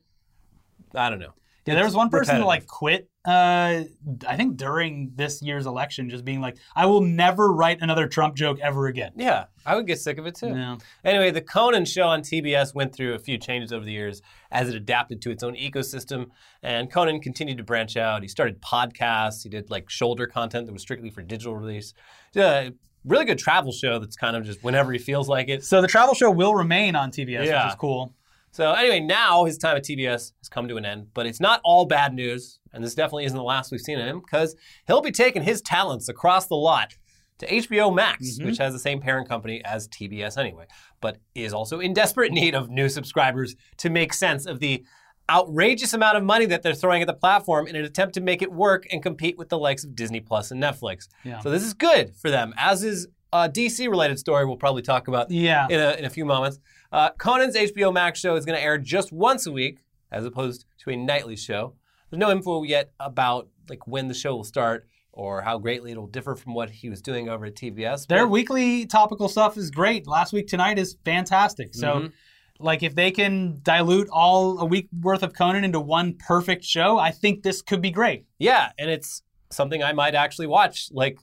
I 0.95 1.09
don't 1.09 1.19
know. 1.19 1.33
Yeah, 1.65 1.75
there 1.75 1.85
was 1.85 1.95
one 1.95 2.09
person 2.09 2.39
that 2.39 2.45
like 2.45 2.67
quit. 2.67 3.09
Uh, 3.25 3.83
I 4.27 4.35
think 4.35 4.57
during 4.57 5.13
this 5.15 5.41
year's 5.41 5.65
election, 5.65 6.09
just 6.09 6.25
being 6.25 6.41
like, 6.41 6.57
"I 6.75 6.85
will 6.87 6.99
never 7.01 7.53
write 7.53 7.77
another 7.81 8.05
Trump 8.07 8.35
joke 8.35 8.59
ever 8.61 8.87
again." 8.87 9.11
Yeah, 9.15 9.45
I 9.65 9.75
would 9.75 9.87
get 9.87 9.99
sick 9.99 10.17
of 10.17 10.25
it 10.25 10.35
too. 10.35 10.49
Yeah. 10.49 10.77
Anyway, 11.05 11.31
the 11.31 11.39
Conan 11.41 11.85
show 11.85 12.03
on 12.07 12.21
TBS 12.21 12.75
went 12.75 12.93
through 12.93 13.13
a 13.13 13.19
few 13.19 13.37
changes 13.37 13.71
over 13.71 13.85
the 13.85 13.93
years 13.93 14.21
as 14.51 14.67
it 14.67 14.75
adapted 14.75 15.21
to 15.21 15.31
its 15.31 15.41
own 15.41 15.55
ecosystem. 15.55 16.27
And 16.61 16.91
Conan 16.91 17.21
continued 17.21 17.57
to 17.59 17.63
branch 17.63 17.95
out. 17.95 18.23
He 18.23 18.27
started 18.27 18.61
podcasts. 18.61 19.43
He 19.43 19.49
did 19.49 19.69
like 19.71 19.89
shoulder 19.89 20.27
content 20.27 20.65
that 20.65 20.73
was 20.73 20.81
strictly 20.81 21.09
for 21.09 21.21
digital 21.21 21.55
release. 21.55 21.93
Yeah, 22.33 22.69
really 23.05 23.25
good 23.25 23.39
travel 23.39 23.71
show 23.71 23.99
that's 23.99 24.15
kind 24.17 24.35
of 24.35 24.43
just 24.43 24.63
whenever 24.63 24.91
he 24.91 24.99
feels 24.99 25.29
like 25.29 25.47
it. 25.47 25.63
So 25.63 25.81
the 25.81 25.87
travel 25.87 26.13
show 26.13 26.29
will 26.29 26.55
remain 26.55 26.95
on 26.95 27.09
TBS, 27.11 27.45
Yeah. 27.45 27.63
which 27.65 27.73
is 27.73 27.79
cool. 27.79 28.13
So 28.53 28.71
anyway, 28.71 28.99
now 28.99 29.45
his 29.45 29.57
time 29.57 29.75
at 29.77 29.83
TBS 29.83 30.31
has 30.39 30.49
come 30.49 30.67
to 30.67 30.77
an 30.77 30.85
end, 30.85 31.07
but 31.15 31.25
it's 31.25 31.39
not 31.39 31.59
all 31.63 31.85
bad 31.85 32.13
news, 32.13 32.59
and 32.71 32.83
this 32.83 32.93
definitely 32.93 33.25
isn't 33.25 33.35
the 33.37 33.43
last 33.43 33.71
we've 33.71 33.81
seen 33.81 33.99
of 33.99 34.05
him 34.05 34.19
because 34.19 34.55
he'll 34.85 35.01
be 35.01 35.11
taking 35.11 35.41
his 35.41 35.59
talents 35.59 36.07
across 36.07 36.45
the 36.45 36.55
lot 36.55 36.93
to 37.39 37.47
HBO 37.47 37.93
Max, 37.93 38.37
mm-hmm. 38.37 38.45
which 38.45 38.59
has 38.59 38.71
the 38.71 38.79
same 38.79 39.01
parent 39.01 39.27
company 39.27 39.65
as 39.65 39.87
TBS 39.87 40.37
anyway, 40.37 40.67
but 41.01 41.17
is 41.33 41.51
also 41.51 41.79
in 41.79 41.95
desperate 41.95 42.31
need 42.31 42.53
of 42.53 42.69
new 42.69 42.89
subscribers 42.89 43.55
to 43.77 43.89
make 43.89 44.13
sense 44.13 44.45
of 44.45 44.59
the 44.59 44.85
outrageous 45.31 45.91
amount 45.93 46.17
of 46.17 46.23
money 46.23 46.45
that 46.45 46.61
they're 46.61 46.75
throwing 46.75 47.01
at 47.01 47.07
the 47.07 47.13
platform 47.13 47.65
in 47.65 47.75
an 47.75 47.83
attempt 47.83 48.13
to 48.13 48.21
make 48.21 48.43
it 48.43 48.51
work 48.51 48.85
and 48.91 49.01
compete 49.01 49.35
with 49.35 49.49
the 49.49 49.57
likes 49.57 49.83
of 49.83 49.95
Disney 49.95 50.19
Plus 50.19 50.51
and 50.51 50.61
Netflix. 50.61 51.07
Yeah. 51.23 51.39
So 51.39 51.49
this 51.49 51.63
is 51.63 51.73
good 51.73 52.15
for 52.15 52.29
them, 52.29 52.53
as 52.55 52.83
is 52.83 53.07
a 53.33 53.49
DC 53.49 53.89
related 53.89 54.17
story 54.19 54.45
we'll 54.45 54.55
probably 54.57 54.81
talk 54.83 55.07
about 55.09 55.29
Yeah. 55.31 55.67
in 55.69 55.79
a, 55.79 55.91
in 55.93 56.05
a 56.05 56.09
few 56.09 56.23
moments. 56.23 56.59
Uh, 56.91 57.09
Conan's 57.17 57.55
HBO 57.55 57.91
Max 57.91 58.19
show 58.19 58.35
is 58.35 58.45
going 58.45 58.57
to 58.57 58.63
air 58.63 58.77
just 58.77 59.11
once 59.11 59.47
a 59.47 59.51
week, 59.51 59.79
as 60.11 60.23
opposed 60.25 60.65
to 60.83 60.91
a 60.91 60.95
nightly 60.95 61.35
show. 61.35 61.73
There's 62.09 62.19
no 62.19 62.29
info 62.31 62.61
yet 62.63 62.91
about 62.99 63.49
like 63.69 63.87
when 63.87 64.07
the 64.07 64.13
show 64.13 64.35
will 64.35 64.43
start 64.43 64.87
or 65.11 65.41
how 65.41 65.57
greatly 65.57 65.91
it'll 65.91 66.07
differ 66.07 66.35
from 66.35 66.53
what 66.53 66.69
he 66.69 66.89
was 66.89 67.01
doing 67.01 67.29
over 67.29 67.45
at 67.45 67.55
TBS. 67.55 68.07
Their 68.07 68.27
weekly 68.27 68.85
topical 68.85 69.27
stuff 69.29 69.57
is 69.57 69.71
great. 69.71 70.05
Last 70.07 70.33
week 70.33 70.47
tonight 70.47 70.77
is 70.79 70.97
fantastic. 71.05 71.73
So, 71.73 71.87
Mhm. 71.93 72.11
like, 72.59 72.81
if 72.83 72.93
they 72.95 73.11
can 73.11 73.59
dilute 73.63 74.07
all 74.11 74.59
a 74.59 74.65
week 74.65 74.89
worth 75.01 75.23
of 75.23 75.33
Conan 75.33 75.63
into 75.63 75.79
one 75.79 76.15
perfect 76.15 76.63
show, 76.63 76.97
I 76.99 77.11
think 77.11 77.41
this 77.43 77.61
could 77.61 77.81
be 77.81 77.91
great. 77.91 78.25
yeah, 78.39 78.71
and 78.77 78.89
it's 78.91 79.23
something 79.51 79.83
I 79.83 79.93
might 79.93 80.15
actually 80.15 80.47
watch 80.47 80.89
like 80.91 81.17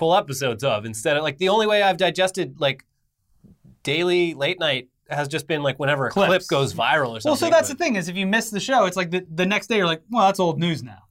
full 0.00 0.16
episodes 0.16 0.64
of 0.64 0.84
instead 0.84 1.16
of 1.16 1.22
like 1.22 1.38
the 1.38 1.48
only 1.50 1.66
way 1.68 1.82
I've 1.82 1.96
digested 1.96 2.60
like 2.60 2.84
daily 3.82 4.34
late 4.34 4.58
night 4.58 4.88
has 5.08 5.28
just 5.28 5.46
been 5.46 5.62
like 5.62 5.78
whenever 5.78 6.06
a 6.06 6.10
clip 6.10 6.46
goes 6.48 6.72
viral 6.74 7.10
or 7.10 7.20
something. 7.20 7.30
Well, 7.30 7.36
so 7.36 7.50
that's 7.50 7.68
but- 7.68 7.78
the 7.78 7.84
thing 7.84 7.96
is, 7.96 8.08
if 8.08 8.16
you 8.16 8.26
miss 8.26 8.50
the 8.50 8.60
show, 8.60 8.86
it's 8.86 8.96
like 8.96 9.10
the, 9.10 9.26
the 9.32 9.46
next 9.46 9.66
day 9.68 9.76
you're 9.78 9.86
like, 9.86 10.02
well, 10.10 10.26
that's 10.26 10.40
old 10.40 10.58
news 10.58 10.82
now. 10.82 11.02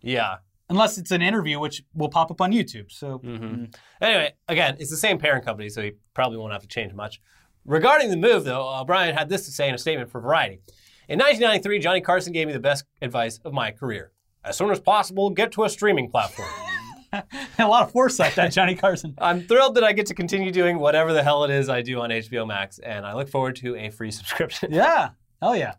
yeah. 0.00 0.36
Unless 0.70 0.96
it's 0.96 1.10
an 1.10 1.20
interview, 1.20 1.60
which 1.60 1.82
will 1.94 2.08
pop 2.08 2.30
up 2.30 2.40
on 2.40 2.50
YouTube. 2.50 2.90
So, 2.90 3.18
Mm-hmm. 3.18 3.64
Anyway, 4.00 4.32
again, 4.48 4.76
it's 4.80 4.90
the 4.90 4.96
same 4.96 5.18
parent 5.18 5.44
company, 5.44 5.68
so 5.68 5.82
he 5.82 5.92
probably 6.14 6.38
won't 6.38 6.52
have 6.54 6.62
to 6.62 6.68
change 6.68 6.94
much. 6.94 7.20
Regarding 7.66 8.08
the 8.10 8.16
move, 8.16 8.44
though, 8.44 8.66
O'Brien 8.80 9.14
had 9.14 9.28
this 9.28 9.44
to 9.44 9.52
say 9.52 9.68
in 9.68 9.74
a 9.74 9.78
statement 9.78 10.10
for 10.10 10.22
Variety. 10.22 10.60
In 11.06 11.18
1993, 11.18 11.78
Johnny 11.80 12.00
Carson 12.00 12.32
gave 12.32 12.46
me 12.46 12.54
the 12.54 12.60
best 12.60 12.86
advice 13.02 13.38
of 13.44 13.52
my 13.52 13.72
career. 13.72 14.12
As 14.42 14.56
soon 14.56 14.70
as 14.70 14.80
possible, 14.80 15.28
get 15.28 15.52
to 15.52 15.64
a 15.64 15.68
streaming 15.68 16.10
platform. 16.10 16.48
a 17.58 17.66
lot 17.66 17.84
of 17.84 17.92
foresight, 17.92 18.34
that 18.34 18.52
Johnny 18.52 18.74
Carson. 18.74 19.14
I'm 19.18 19.42
thrilled 19.42 19.76
that 19.76 19.84
I 19.84 19.92
get 19.92 20.06
to 20.06 20.14
continue 20.14 20.50
doing 20.50 20.78
whatever 20.78 21.12
the 21.12 21.22
hell 21.22 21.44
it 21.44 21.50
is 21.50 21.68
I 21.68 21.82
do 21.82 22.00
on 22.00 22.10
HBO 22.10 22.46
Max, 22.46 22.78
and 22.78 23.06
I 23.06 23.14
look 23.14 23.28
forward 23.28 23.56
to 23.56 23.76
a 23.76 23.90
free 23.90 24.10
subscription. 24.12 24.72
Yeah, 24.72 25.10
hell 25.40 25.56
yeah. 25.56 25.74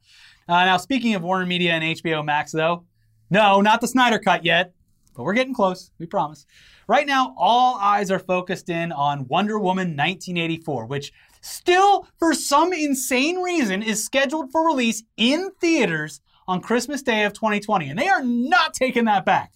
Uh, 0.47 0.65
now, 0.65 0.77
speaking 0.77 1.15
of 1.15 1.23
Warner 1.23 1.45
Media 1.45 1.73
and 1.73 1.83
HBO 1.83 2.23
Max, 2.23 2.51
though, 2.51 2.85
no, 3.29 3.61
not 3.61 3.81
the 3.81 3.87
Snyder 3.87 4.19
Cut 4.19 4.45
yet, 4.45 4.73
but 5.15 5.23
we're 5.23 5.33
getting 5.33 5.53
close. 5.53 5.91
We 5.97 6.05
promise. 6.05 6.45
Right 6.87 7.07
now, 7.07 7.33
all 7.37 7.77
eyes 7.79 8.11
are 8.11 8.19
focused 8.19 8.69
in 8.69 8.91
on 8.91 9.27
Wonder 9.27 9.57
Woman 9.57 9.89
1984, 9.89 10.85
which 10.85 11.11
still, 11.41 12.07
for 12.19 12.33
some 12.33 12.73
insane 12.73 13.37
reason, 13.37 13.81
is 13.81 14.03
scheduled 14.03 14.51
for 14.51 14.67
release 14.67 15.03
in 15.17 15.49
theaters 15.59 16.21
on 16.47 16.61
Christmas 16.61 17.01
Day 17.01 17.23
of 17.23 17.33
2020, 17.33 17.89
and 17.89 17.97
they 17.97 18.07
are 18.07 18.23
not 18.23 18.75
taking 18.75 19.05
that 19.05 19.25
back. 19.25 19.53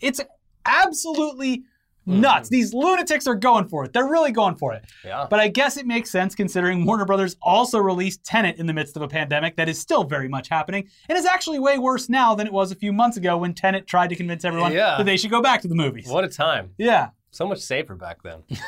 It's 0.00 0.20
absolutely 0.64 1.58
mm-hmm. 1.58 2.20
nuts. 2.20 2.48
These 2.48 2.74
lunatics 2.74 3.26
are 3.26 3.34
going 3.34 3.68
for 3.68 3.84
it. 3.84 3.92
They're 3.92 4.08
really 4.08 4.32
going 4.32 4.56
for 4.56 4.72
it. 4.72 4.84
Yeah. 5.04 5.26
But 5.28 5.40
I 5.40 5.48
guess 5.48 5.76
it 5.76 5.86
makes 5.86 6.10
sense 6.10 6.34
considering 6.34 6.84
Warner 6.84 7.04
Brothers 7.04 7.36
also 7.42 7.78
released 7.78 8.24
Tenet 8.24 8.56
in 8.58 8.66
the 8.66 8.72
midst 8.72 8.96
of 8.96 9.02
a 9.02 9.08
pandemic 9.08 9.56
that 9.56 9.68
is 9.68 9.78
still 9.78 10.04
very 10.04 10.28
much 10.28 10.48
happening 10.48 10.88
and 11.08 11.16
is 11.16 11.26
actually 11.26 11.58
way 11.58 11.78
worse 11.78 12.08
now 12.08 12.34
than 12.34 12.46
it 12.46 12.52
was 12.52 12.72
a 12.72 12.76
few 12.76 12.92
months 12.92 13.16
ago 13.16 13.36
when 13.38 13.54
Tenet 13.54 13.86
tried 13.86 14.10
to 14.10 14.16
convince 14.16 14.44
everyone 14.44 14.72
Yeah. 14.72 14.96
that 14.98 15.04
they 15.04 15.16
should 15.16 15.30
go 15.30 15.42
back 15.42 15.62
to 15.62 15.68
the 15.68 15.74
movies. 15.74 16.08
What 16.08 16.24
a 16.24 16.28
time. 16.28 16.70
Yeah. 16.78 17.10
So 17.30 17.46
much 17.46 17.60
safer 17.60 17.94
back 17.94 18.22
then. 18.22 18.42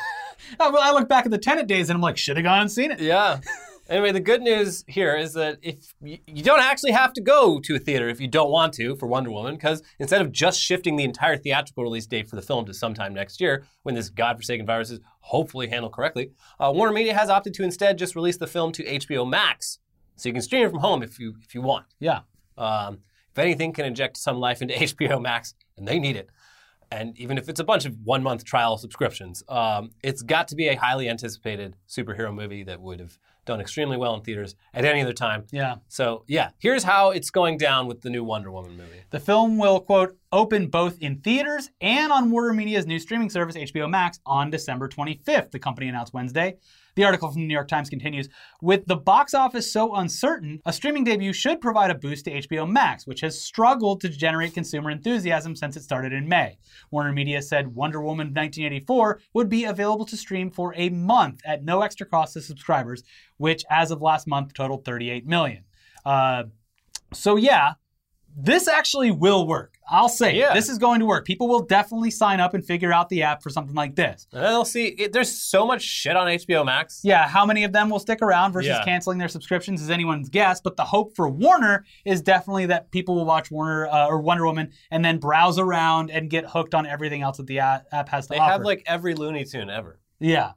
Oh, 0.59 0.71
well, 0.71 0.81
I 0.83 0.91
look 0.91 1.07
back 1.07 1.25
at 1.25 1.31
the 1.31 1.37
Tenet 1.37 1.65
days 1.65 1.89
and 1.89 1.95
I'm 1.95 2.01
like, 2.01 2.17
should 2.17 2.37
have 2.37 2.43
gone 2.43 2.61
and 2.61 2.71
seen 2.71 2.91
it. 2.91 2.99
Yeah. 2.99 3.39
Anyway, 3.87 4.11
the 4.11 4.19
good 4.19 4.41
news 4.41 4.83
here 4.87 5.15
is 5.15 5.33
that 5.33 5.59
if 5.61 5.93
you, 6.01 6.17
you 6.25 6.41
don't 6.41 6.59
actually 6.59 6.91
have 6.91 7.13
to 7.13 7.21
go 7.21 7.59
to 7.59 7.75
a 7.75 7.79
theater 7.79 8.09
if 8.09 8.19
you 8.19 8.27
don't 8.27 8.49
want 8.49 8.73
to 8.73 8.95
for 8.95 9.05
Wonder 9.05 9.29
Woman, 9.29 9.55
because 9.55 9.83
instead 9.99 10.21
of 10.21 10.31
just 10.31 10.59
shifting 10.59 10.95
the 10.95 11.03
entire 11.03 11.37
theatrical 11.37 11.83
release 11.83 12.07
date 12.07 12.27
for 12.27 12.35
the 12.35 12.41
film 12.41 12.65
to 12.65 12.73
sometime 12.73 13.13
next 13.13 13.39
year, 13.39 13.63
when 13.83 13.93
this 13.93 14.09
godforsaken 14.09 14.65
virus 14.65 14.89
is 14.89 14.99
hopefully 15.19 15.67
handled 15.67 15.93
correctly, 15.93 16.31
uh, 16.59 16.71
Warner 16.73 16.93
Media 16.93 17.13
has 17.13 17.29
opted 17.29 17.53
to 17.55 17.63
instead 17.63 17.99
just 17.99 18.15
release 18.15 18.37
the 18.37 18.47
film 18.47 18.71
to 18.71 18.83
HBO 18.83 19.27
Max, 19.29 19.77
so 20.15 20.29
you 20.29 20.33
can 20.33 20.41
stream 20.41 20.65
it 20.65 20.71
from 20.71 20.79
home 20.79 21.03
if 21.03 21.19
you 21.19 21.35
if 21.43 21.53
you 21.53 21.61
want. 21.61 21.85
Yeah. 21.99 22.21
Um, 22.57 22.99
if 23.31 23.37
anything 23.37 23.71
can 23.71 23.85
inject 23.85 24.17
some 24.17 24.37
life 24.37 24.63
into 24.63 24.73
HBO 24.95 25.21
Max, 25.21 25.53
and 25.77 25.87
they 25.87 25.99
need 25.99 26.15
it, 26.15 26.31
and 26.91 27.15
even 27.19 27.37
if 27.37 27.49
it's 27.49 27.59
a 27.59 27.63
bunch 27.63 27.85
of 27.85 27.95
one 28.03 28.23
month 28.23 28.45
trial 28.45 28.77
subscriptions, 28.77 29.43
um, 29.47 29.91
it's 30.01 30.23
got 30.23 30.47
to 30.47 30.55
be 30.55 30.69
a 30.69 30.75
highly 30.75 31.07
anticipated 31.07 31.75
superhero 31.87 32.33
movie 32.33 32.63
that 32.63 32.81
would 32.81 32.99
have 32.99 33.19
done 33.45 33.61
extremely 33.61 33.97
well 33.97 34.15
in 34.15 34.21
theaters 34.21 34.55
at 34.73 34.85
any 34.85 35.01
other 35.01 35.13
time. 35.13 35.45
Yeah. 35.51 35.75
So, 35.87 36.23
yeah, 36.27 36.49
here's 36.59 36.83
how 36.83 37.11
it's 37.11 37.29
going 37.29 37.57
down 37.57 37.87
with 37.87 38.01
the 38.01 38.09
new 38.09 38.23
Wonder 38.23 38.51
Woman 38.51 38.75
movie. 38.75 39.01
The 39.11 39.19
film 39.19 39.57
will, 39.57 39.79
quote, 39.79 40.17
open 40.31 40.67
both 40.67 40.97
in 40.99 41.17
theaters 41.17 41.69
and 41.81 42.11
on 42.11 42.31
Warner 42.31 42.53
Media's 42.53 42.85
new 42.85 42.99
streaming 42.99 43.29
service, 43.29 43.55
HBO 43.55 43.89
Max, 43.89 44.19
on 44.25 44.49
December 44.49 44.89
25th, 44.89 45.51
the 45.51 45.59
company 45.59 45.87
announced 45.87 46.13
Wednesday. 46.13 46.57
The 46.95 47.03
article 47.03 47.29
from 47.29 47.41
the 47.41 47.47
New 47.47 47.53
York 47.53 47.67
Times 47.67 47.89
continues 47.89 48.29
With 48.61 48.85
the 48.85 48.95
box 48.95 49.33
office 49.33 49.71
so 49.71 49.95
uncertain, 49.95 50.61
a 50.65 50.71
streaming 50.71 51.03
debut 51.03 51.33
should 51.33 51.59
provide 51.59 51.91
a 51.91 51.95
boost 51.95 52.25
to 52.25 52.31
HBO 52.31 52.69
Max, 52.69 53.05
which 53.05 53.19
has 53.19 53.41
struggled 53.41 53.99
to 54.01 54.09
generate 54.09 54.53
consumer 54.53 54.89
enthusiasm 54.89 55.55
since 55.55 55.75
it 55.75 55.83
started 55.83 56.13
in 56.13 56.29
May. 56.29 56.57
Warner 56.91 57.11
Media 57.11 57.41
said 57.41 57.75
Wonder 57.75 58.01
Woman 58.01 58.27
1984 58.27 59.19
would 59.33 59.49
be 59.49 59.65
available 59.65 60.05
to 60.05 60.15
stream 60.15 60.49
for 60.49 60.73
a 60.77 60.89
month 60.89 61.41
at 61.45 61.65
no 61.65 61.81
extra 61.81 62.05
cost 62.05 62.33
to 62.33 62.41
subscribers, 62.41 63.03
which 63.37 63.65
as 63.69 63.91
of 63.91 64.01
last 64.01 64.25
month 64.25 64.53
totaled 64.53 64.85
38 64.85 65.25
million. 65.25 65.65
Uh, 66.05 66.43
so, 67.13 67.35
yeah, 67.35 67.73
this 68.37 68.67
actually 68.69 69.11
will 69.11 69.45
work. 69.45 69.74
I'll 69.87 70.09
say 70.09 70.35
Yeah. 70.35 70.53
this 70.53 70.67
is 70.69 70.77
going 70.77 70.99
to 70.99 71.05
work. 71.05 71.25
People 71.25 71.47
will 71.47 71.61
definitely 71.61 72.09
sign 72.11 72.39
up 72.39 72.53
and 72.53 72.65
figure 72.65 72.91
out 72.91 73.09
the 73.09 73.21
app 73.23 73.43
for 73.43 73.49
something 73.49 73.75
like 73.75 73.95
this. 73.95 74.25
And 74.31 74.43
they'll 74.43 74.65
see, 74.65 74.87
it, 74.87 75.13
there's 75.13 75.31
so 75.31 75.65
much 75.65 75.81
shit 75.83 76.15
on 76.15 76.27
HBO 76.27 76.65
Max. 76.65 77.01
Yeah, 77.03 77.27
how 77.27 77.45
many 77.45 77.63
of 77.63 77.71
them 77.71 77.89
will 77.89 77.99
stick 77.99 78.21
around 78.21 78.53
versus 78.53 78.69
Yeah. 78.69 78.83
canceling 78.83 79.17
their 79.19 79.27
subscriptions 79.27 79.81
is 79.81 79.89
anyone's 79.89 80.29
guess. 80.29 80.59
But 80.59 80.75
the 80.75 80.85
hope 80.85 81.15
for 81.15 81.29
Warner 81.29 81.85
is 82.03 82.21
definitely 82.21 82.65
that 82.67 82.89
people 82.91 83.15
will 83.15 83.25
watch 83.25 83.51
Warner 83.51 83.87
uh, 83.87 84.07
or 84.07 84.21
Wonder 84.21 84.45
Woman 84.45 84.71
and 84.91 85.05
then 85.05 85.19
browse 85.19 85.59
around 85.59 86.09
and 86.09 86.29
get 86.29 86.45
hooked 86.47 86.73
on 86.73 86.85
everything 86.85 87.21
else 87.21 87.37
that 87.37 87.45
the 87.47 87.59
app 87.59 88.09
has 88.09 88.25
to 88.27 88.33
They 88.33 88.37
offer. 88.39 88.47
They 88.49 88.51
have 88.53 88.61
like 88.63 88.83
every 88.87 89.13
Looney 89.13 89.45
Tune 89.45 89.69
ever 89.69 89.99
yeah, 90.19 90.49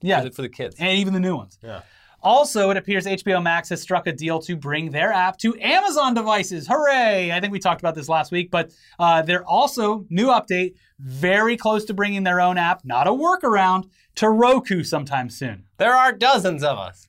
for 0.00 0.06
yeah, 0.06 0.20
the, 0.22 0.30
for 0.30 0.42
the 0.42 0.48
kids. 0.48 0.76
and 0.78 0.98
even 0.98 1.12
the 1.12 1.20
new 1.20 1.36
ones. 1.36 1.58
Yeah. 1.62 1.82
Also, 2.22 2.70
it 2.70 2.76
appears 2.76 3.06
HBO 3.06 3.42
Max 3.42 3.70
has 3.70 3.80
struck 3.80 4.06
a 4.06 4.12
deal 4.12 4.38
to 4.40 4.56
bring 4.56 4.90
their 4.90 5.12
app 5.12 5.38
to 5.38 5.58
Amazon 5.60 6.12
devices. 6.14 6.66
Hooray! 6.68 7.32
I 7.32 7.40
think 7.40 7.52
we 7.52 7.58
talked 7.58 7.80
about 7.80 7.94
this 7.94 8.08
last 8.08 8.30
week, 8.30 8.50
but 8.50 8.72
uh, 8.98 9.22
they're 9.22 9.44
also, 9.46 10.04
new 10.10 10.26
update, 10.26 10.74
very 10.98 11.56
close 11.56 11.84
to 11.86 11.94
bringing 11.94 12.22
their 12.22 12.40
own 12.40 12.58
app, 12.58 12.84
not 12.84 13.06
a 13.06 13.10
workaround, 13.10 13.88
to 14.16 14.28
Roku 14.28 14.82
sometime 14.82 15.30
soon. 15.30 15.64
There 15.78 15.94
are 15.94 16.12
dozens 16.12 16.62
of 16.62 16.78
us. 16.78 17.08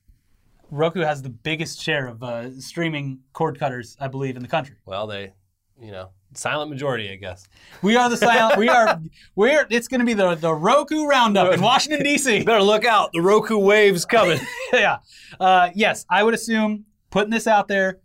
Roku 0.70 1.00
has 1.00 1.20
the 1.20 1.28
biggest 1.28 1.82
share 1.82 2.06
of 2.06 2.22
uh, 2.22 2.58
streaming 2.58 3.20
cord 3.34 3.58
cutters, 3.58 3.96
I 4.00 4.08
believe, 4.08 4.36
in 4.36 4.42
the 4.42 4.48
country. 4.48 4.76
Well, 4.86 5.06
they, 5.06 5.34
you 5.82 5.90
know, 5.90 6.10
silent 6.34 6.70
majority, 6.70 7.10
I 7.10 7.16
guess. 7.16 7.46
We 7.82 7.96
are 7.96 8.08
the 8.08 8.16
silent. 8.16 8.58
we 8.58 8.68
are. 8.68 9.00
We're. 9.34 9.66
It's 9.68 9.88
going 9.88 10.00
to 10.00 10.06
be 10.06 10.14
the 10.14 10.34
the 10.36 10.54
Roku 10.54 11.06
roundup 11.06 11.52
in 11.52 11.60
Washington 11.70 12.04
D.C. 12.04 12.44
Better 12.44 12.62
look 12.62 12.84
out. 12.84 13.12
The 13.12 13.20
Roku 13.20 13.58
wave's 13.58 14.04
coming. 14.04 14.38
yeah. 14.72 14.98
Uh, 15.38 15.70
yes, 15.74 16.06
I 16.08 16.22
would 16.22 16.34
assume 16.34 16.84
putting 17.10 17.30
this 17.30 17.46
out 17.46 17.68
there, 17.68 18.00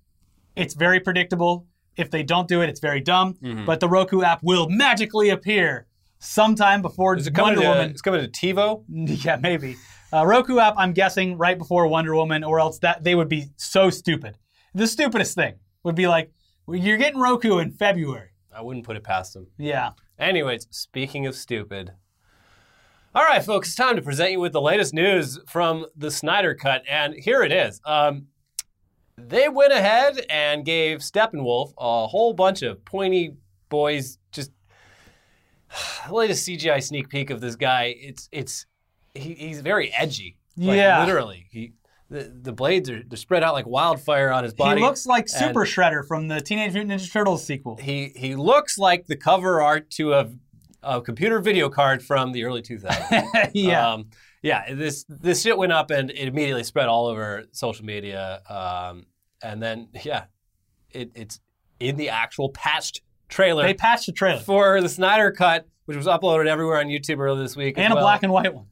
it's 0.56 0.74
very 0.74 1.00
predictable. 1.00 1.68
If 1.96 2.12
they 2.12 2.24
don't 2.24 2.48
do 2.48 2.62
it, 2.62 2.70
it's 2.70 2.80
very 2.80 3.00
dumb. 3.00 3.36
Mm-hmm. 3.36 3.66
But 3.66 3.80
the 3.80 3.90
Roku 3.90 4.22
app 4.22 4.44
will 4.44 4.70
magically 4.70 5.30
appear 5.30 5.88
sometime 6.20 6.82
before 6.82 7.16
Is 7.16 7.28
it 7.28 7.38
Wonder 7.38 7.62
to, 7.62 7.68
Woman. 7.68 7.90
It's 7.90 8.02
coming 8.02 8.22
to 8.22 8.28
TiVo. 8.28 8.84
Yeah, 9.26 9.38
maybe. 9.38 9.78
Uh, 10.14 10.26
Roku 10.26 10.60
app, 10.60 10.76
I'm 10.78 10.94
guessing 10.94 11.38
right 11.38 11.58
before 11.58 11.88
Wonder 11.88 12.16
Woman, 12.16 12.44
or 12.44 12.60
else 12.60 12.80
that 12.80 13.04
they 13.04 13.16
would 13.16 13.30
be 13.30 13.48
so 13.58 13.90
stupid. 13.90 14.38
The 14.74 14.88
stupidest 14.88 15.36
thing 15.36 15.56
would 15.84 15.96
be 15.96 16.08
like, 16.08 16.32
well, 16.68 16.78
you're 16.78 16.98
getting 16.98 17.20
Roku 17.20 17.58
in 17.58 17.72
February. 17.72 18.30
I 18.54 18.62
wouldn't 18.62 18.86
put 18.86 18.98
it 18.98 19.04
past 19.04 19.34
them. 19.34 19.48
Yeah. 19.58 19.92
Anyways, 20.20 20.68
speaking 20.72 21.26
of 21.26 21.36
stupid. 21.36 21.92
All 23.16 23.24
right, 23.24 23.44
folks, 23.44 23.70
it's 23.70 23.76
time 23.76 23.96
to 23.96 24.02
present 24.02 24.32
you 24.34 24.40
with 24.40 24.54
the 24.54 24.62
latest 24.62 24.94
news 24.94 25.40
from 25.48 25.86
the 25.96 26.12
Snyder 26.12 26.54
Cut, 26.54 26.84
and 26.88 27.16
here 27.16 27.42
it 27.42 27.52
is. 27.52 27.82
Um, 27.86 28.28
they 29.18 29.50
went 29.50 29.74
ahead 29.74 30.24
and 30.30 30.64
gave 30.66 31.00
Steppenwolf 31.00 31.74
a 31.78 32.06
whole 32.08 32.34
bunch 32.34 32.62
of 32.62 32.84
pointy 32.86 33.36
boys. 33.70 34.20
Just 34.32 34.52
the 36.08 36.14
latest 36.14 36.48
CGI 36.48 36.84
sneak 36.84 37.10
peek 37.10 37.30
of 37.32 37.42
this 37.42 37.56
guy. 37.56 37.96
It's 37.98 38.30
it's 38.32 38.66
he, 39.16 39.34
he's 39.34 39.62
very 39.62 39.92
edgy. 39.94 40.38
Like, 40.56 40.78
Yeah. 40.78 41.04
literally. 41.04 41.48
He 41.50 41.74
the, 42.10 42.32
the 42.42 42.54
blades 42.54 42.90
are 42.90 43.04
they're 43.04 43.18
spread 43.18 43.44
out 43.44 43.54
like 43.54 43.66
wildfire 43.68 44.32
on 44.32 44.44
his 44.44 44.54
body. 44.54 44.80
He 44.80 44.86
looks 44.86 45.06
like 45.06 45.28
Super 45.28 45.62
and- 45.62 45.70
Shredder 45.70 46.08
from 46.08 46.28
the 46.28 46.40
Teenage 46.42 46.74
Mutant 46.74 47.02
Ninja 47.02 47.12
Turtles 47.12 47.44
sequel. 47.46 47.78
he 47.78 48.14
he 48.16 48.36
looks 48.36 48.78
like 48.78 49.08
the 49.08 49.16
cover 49.18 49.62
art 49.62 49.90
to 49.92 50.14
a, 50.14 50.30
a 50.84 51.02
computer 51.02 51.40
video 51.40 51.70
card 51.70 52.02
from 52.04 52.32
the 52.32 52.46
early 52.46 52.62
2000s. 52.62 53.52
yeah. 53.54 53.94
Um, 53.94 54.10
yeah, 54.42 54.74
this 54.74 55.04
this 55.10 55.42
shit 55.42 55.58
went 55.58 55.74
up 55.74 55.92
and 55.92 56.10
it 56.12 56.28
immediately 56.28 56.64
spread 56.64 56.88
all 56.88 57.08
over 57.08 57.46
social 57.52 57.86
media. 57.86 58.42
Um, 58.50 59.08
and 59.44 59.62
then 59.62 59.90
yeah, 60.04 60.26
it, 60.92 61.12
it's 61.16 61.40
in 61.80 61.98
the 61.98 62.10
actual 62.10 62.50
patched 62.50 63.02
trailer 63.28 63.64
they 63.64 63.74
patched 63.74 64.06
the 64.06 64.12
trailer. 64.14 64.40
for 64.40 64.80
the 64.82 64.88
Snyder 64.90 65.32
Cut, 65.32 65.68
which 65.86 65.98
was 65.98 66.08
uploaded 66.08 66.48
everywhere 66.48 66.78
on 66.78 66.86
YouTube 66.86 67.20
earlier 67.20 67.42
this 67.44 67.56
week. 67.58 67.78
as 67.78 67.84
and 67.84 67.92
a 67.92 67.96
well. 67.96 68.06
black 68.06 68.24
and 68.24 68.32
white 68.32 68.54
one. 68.54 68.68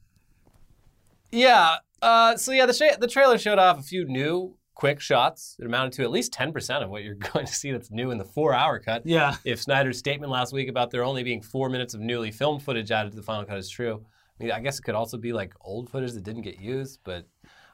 Yeah. 1.32 1.76
Uh, 2.06 2.38
so 2.38 2.52
yeah, 2.52 2.66
the 2.66 2.74
sh- 2.74 2.98
the 3.00 3.08
trailer 3.08 3.38
showed 3.38 3.58
off 3.60 3.80
a 3.80 3.84
few 3.84 4.06
new 4.06 4.56
quick 4.76 5.00
shots 5.00 5.56
that 5.58 5.66
amounted 5.66 5.94
to 5.94 6.04
at 6.04 6.12
least 6.12 6.34
10% 6.34 6.84
of 6.84 6.90
what 6.90 7.02
you're 7.04 7.16
going 7.34 7.46
to 7.46 7.52
see 7.54 7.72
that's 7.72 7.90
new 7.92 8.12
in 8.12 8.18
the 8.18 8.26
four-hour 8.26 8.80
cut. 8.80 9.04
Yeah. 9.06 9.36
if 9.46 9.62
Snyder's 9.62 9.98
statement 9.98 10.32
last 10.32 10.52
week 10.54 10.68
about 10.70 10.92
there 10.92 11.04
only 11.04 11.24
being 11.24 11.42
four 11.42 11.70
minutes 11.70 11.94
of 11.94 12.02
newly 12.02 12.30
filmed 12.32 12.62
footage 12.62 12.92
added 12.92 13.12
to 13.12 13.16
the 13.16 13.24
final 13.24 13.46
cut 13.46 13.58
is 13.58 13.70
true. 13.70 14.06
I 14.40 14.44
mean, 14.44 14.52
I 14.52 14.60
guess 14.60 14.78
it 14.80 14.82
could 14.84 14.96
also 14.96 15.18
be 15.18 15.32
like 15.34 15.54
old 15.62 15.90
footage 15.90 16.12
that 16.12 16.24
didn't 16.24 16.42
get 16.42 16.60
used, 16.60 17.00
but 17.06 17.26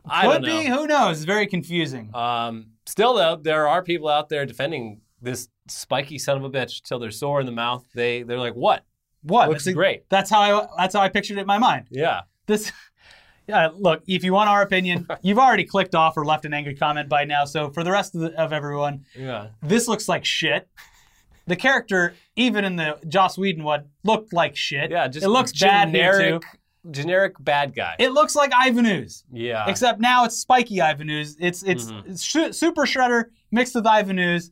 I 0.05 0.27
Could 0.27 0.31
don't 0.33 0.41
know. 0.43 0.59
be. 0.61 0.67
Who 0.67 0.87
knows? 0.87 1.17
It's 1.17 1.25
very 1.25 1.47
confusing. 1.47 2.13
Um, 2.15 2.67
still, 2.85 3.15
though, 3.15 3.35
there 3.35 3.67
are 3.67 3.83
people 3.83 4.07
out 4.07 4.29
there 4.29 4.45
defending 4.45 5.01
this 5.21 5.47
spiky 5.67 6.19
son 6.19 6.37
of 6.37 6.43
a 6.43 6.49
bitch 6.51 6.83
till 6.83 6.99
they're 6.99 7.11
sore 7.11 7.39
in 7.39 7.45
the 7.47 7.51
mouth. 7.51 7.85
They 7.95 8.23
they're 8.23 8.39
like, 8.39 8.53
what? 8.53 8.85
what? 9.23 9.49
looks 9.49 9.65
That's 9.65 9.75
great. 9.75 10.07
That's 10.09 10.29
how 10.29 10.41
I. 10.41 10.67
That's 10.77 10.93
how 10.95 11.01
I 11.01 11.09
pictured 11.09 11.37
it 11.37 11.41
in 11.41 11.47
my 11.47 11.57
mind. 11.57 11.87
Yeah, 11.91 12.21
This. 12.47 12.71
Yeah, 13.47 13.69
look, 13.75 14.03
if 14.07 14.23
you 14.23 14.33
want 14.33 14.49
our 14.49 14.61
opinion, 14.61 15.07
you've 15.21 15.39
already 15.39 15.65
clicked 15.65 15.95
off 15.95 16.15
or 16.17 16.23
left 16.25 16.45
an 16.45 16.53
angry 16.53 16.75
comment 16.75 17.09
by 17.09 17.25
now. 17.25 17.45
So 17.45 17.69
for 17.69 17.83
the 17.83 17.91
rest 17.91 18.15
of, 18.15 18.21
the, 18.21 18.39
of 18.41 18.53
everyone, 18.53 19.05
yeah. 19.17 19.47
this 19.61 19.87
looks 19.87 20.07
like 20.07 20.23
shit. 20.25 20.67
The 21.47 21.55
character, 21.55 22.13
even 22.35 22.63
in 22.63 22.75
the 22.75 22.97
Joss 23.07 23.37
Whedon 23.37 23.63
one, 23.63 23.85
looked 24.03 24.31
like 24.31 24.55
shit. 24.55 24.91
Yeah, 24.91 25.07
just 25.07 25.25
it 25.25 25.29
looks 25.29 25.51
bad 25.59 25.87
generic, 25.91 26.41
too. 26.41 26.47
generic 26.91 27.33
bad 27.39 27.75
guy. 27.75 27.95
It 27.99 28.11
looks 28.11 28.35
like 28.35 28.51
Ivan 28.55 28.85
Ooze, 28.85 29.23
yeah, 29.33 29.65
except 29.67 29.99
now 29.99 30.23
it's 30.23 30.37
spiky 30.37 30.79
Ivan 30.81 31.09
Ooze. 31.09 31.35
It's 31.39 31.63
it's, 31.63 31.91
Mm-hmm. 31.91 32.15
sh- 32.15 32.55
Super 32.55 32.85
Shredder 32.85 33.25
mixed 33.51 33.73
with 33.75 33.87
Ivan 33.87 34.19
Ooze. 34.19 34.51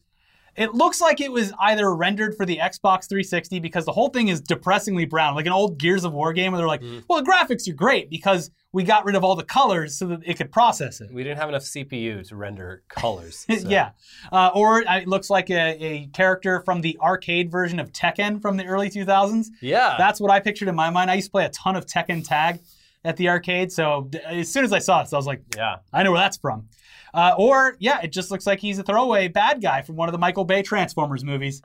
It 0.59 0.73
looks 0.75 0.99
like 1.01 1.21
it 1.21 1.31
was 1.31 1.51
either 1.59 1.95
rendered 1.95 2.35
for 2.35 2.45
the 2.45 2.57
Xbox 2.57 3.07
360 3.09 3.59
because 3.59 3.85
the 3.85 3.91
whole 3.93 4.09
thing 4.09 4.27
is 4.27 4.41
depressingly 4.41 5.05
brown, 5.05 5.33
like 5.33 5.45
an 5.45 5.51
old 5.53 5.77
Gears 5.79 6.03
of 6.03 6.13
War 6.13 6.33
game 6.33 6.51
where 6.51 6.59
they're 6.59 6.67
like, 6.67 6.81
Mm-hmm. 6.81 6.99
well, 7.07 7.23
the 7.23 7.29
graphics 7.29 7.67
are 7.69 7.73
great 7.73 8.09
because 8.09 8.51
we 8.71 8.83
got 8.83 9.03
rid 9.05 9.15
of 9.15 9.23
all 9.23 9.35
the 9.35 9.43
colors 9.43 9.97
so 9.97 10.05
that 10.07 10.19
it 10.25 10.35
could 10.37 10.51
process 10.51 11.01
it. 11.01 11.11
we 11.11 11.23
didn't 11.23 11.39
have 11.39 11.49
enough 11.49 11.63
CPU 11.63 12.27
to 12.27 12.35
render 12.35 12.83
colors. 12.87 13.45
so- 13.49 13.67
yeah. 13.67 13.91
Uh, 14.31 14.51
or 14.53 14.81
it 14.81 15.07
looks 15.07 15.29
like 15.29 15.49
a, 15.49 15.83
a 15.83 16.05
character 16.13 16.59
from 16.65 16.81
the 16.81 16.97
arcade 17.01 17.49
version 17.49 17.79
of 17.79 17.91
Tekken 17.91 18.41
from 18.41 18.57
the 18.57 18.65
early 18.65 18.89
2000s. 18.89 19.47
yeah. 19.61 19.95
That's 19.97 20.19
what 20.21 20.29
I 20.29 20.39
pictured 20.39 20.67
in 20.67 20.75
my 20.75 20.89
mind. 20.89 21.09
I 21.09 21.15
used 21.15 21.27
to 21.27 21.31
play 21.31 21.45
a 21.45 21.49
ton 21.49 21.75
of 21.75 21.85
Tekken 21.85 22.27
Tag 22.27 22.59
at 23.03 23.17
the 23.17 23.29
arcade. 23.29 23.71
So 23.71 24.09
as 24.25 24.51
soon 24.51 24.63
as 24.63 24.73
I 24.73 24.79
saw 24.79 25.03
this, 25.03 25.13
I 25.13 25.17
was 25.17 25.25
like, 25.25 25.41
yeah. 25.55 25.77
I 25.93 26.03
know 26.03 26.11
where 26.11 26.19
that's 26.19 26.37
from. 26.37 26.67
Uh, 27.13 27.33
or, 27.37 27.75
yeah, 27.79 28.01
it 28.01 28.11
just 28.11 28.29
looks 28.29 28.45
like 28.45 28.59
he's 28.59 28.77
a 28.77 28.83
throwaway 28.83 29.27
bad 29.27 29.61
guy 29.61 29.81
from 29.81 29.95
one 29.95 30.09
of 30.09 30.13
the 30.13 30.19
Michael 30.19 30.45
Bay 30.45 30.61
Transformers 30.61 31.23
movies. 31.23 31.61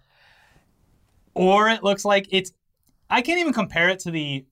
Or 1.34 1.68
it 1.68 1.82
looks 1.82 2.04
like 2.04 2.28
it's. 2.30 2.52
I 3.10 3.20
can't 3.20 3.40
even 3.40 3.52
compare 3.52 3.88
it 3.88 3.98
to 4.00 4.10
the 4.10 4.46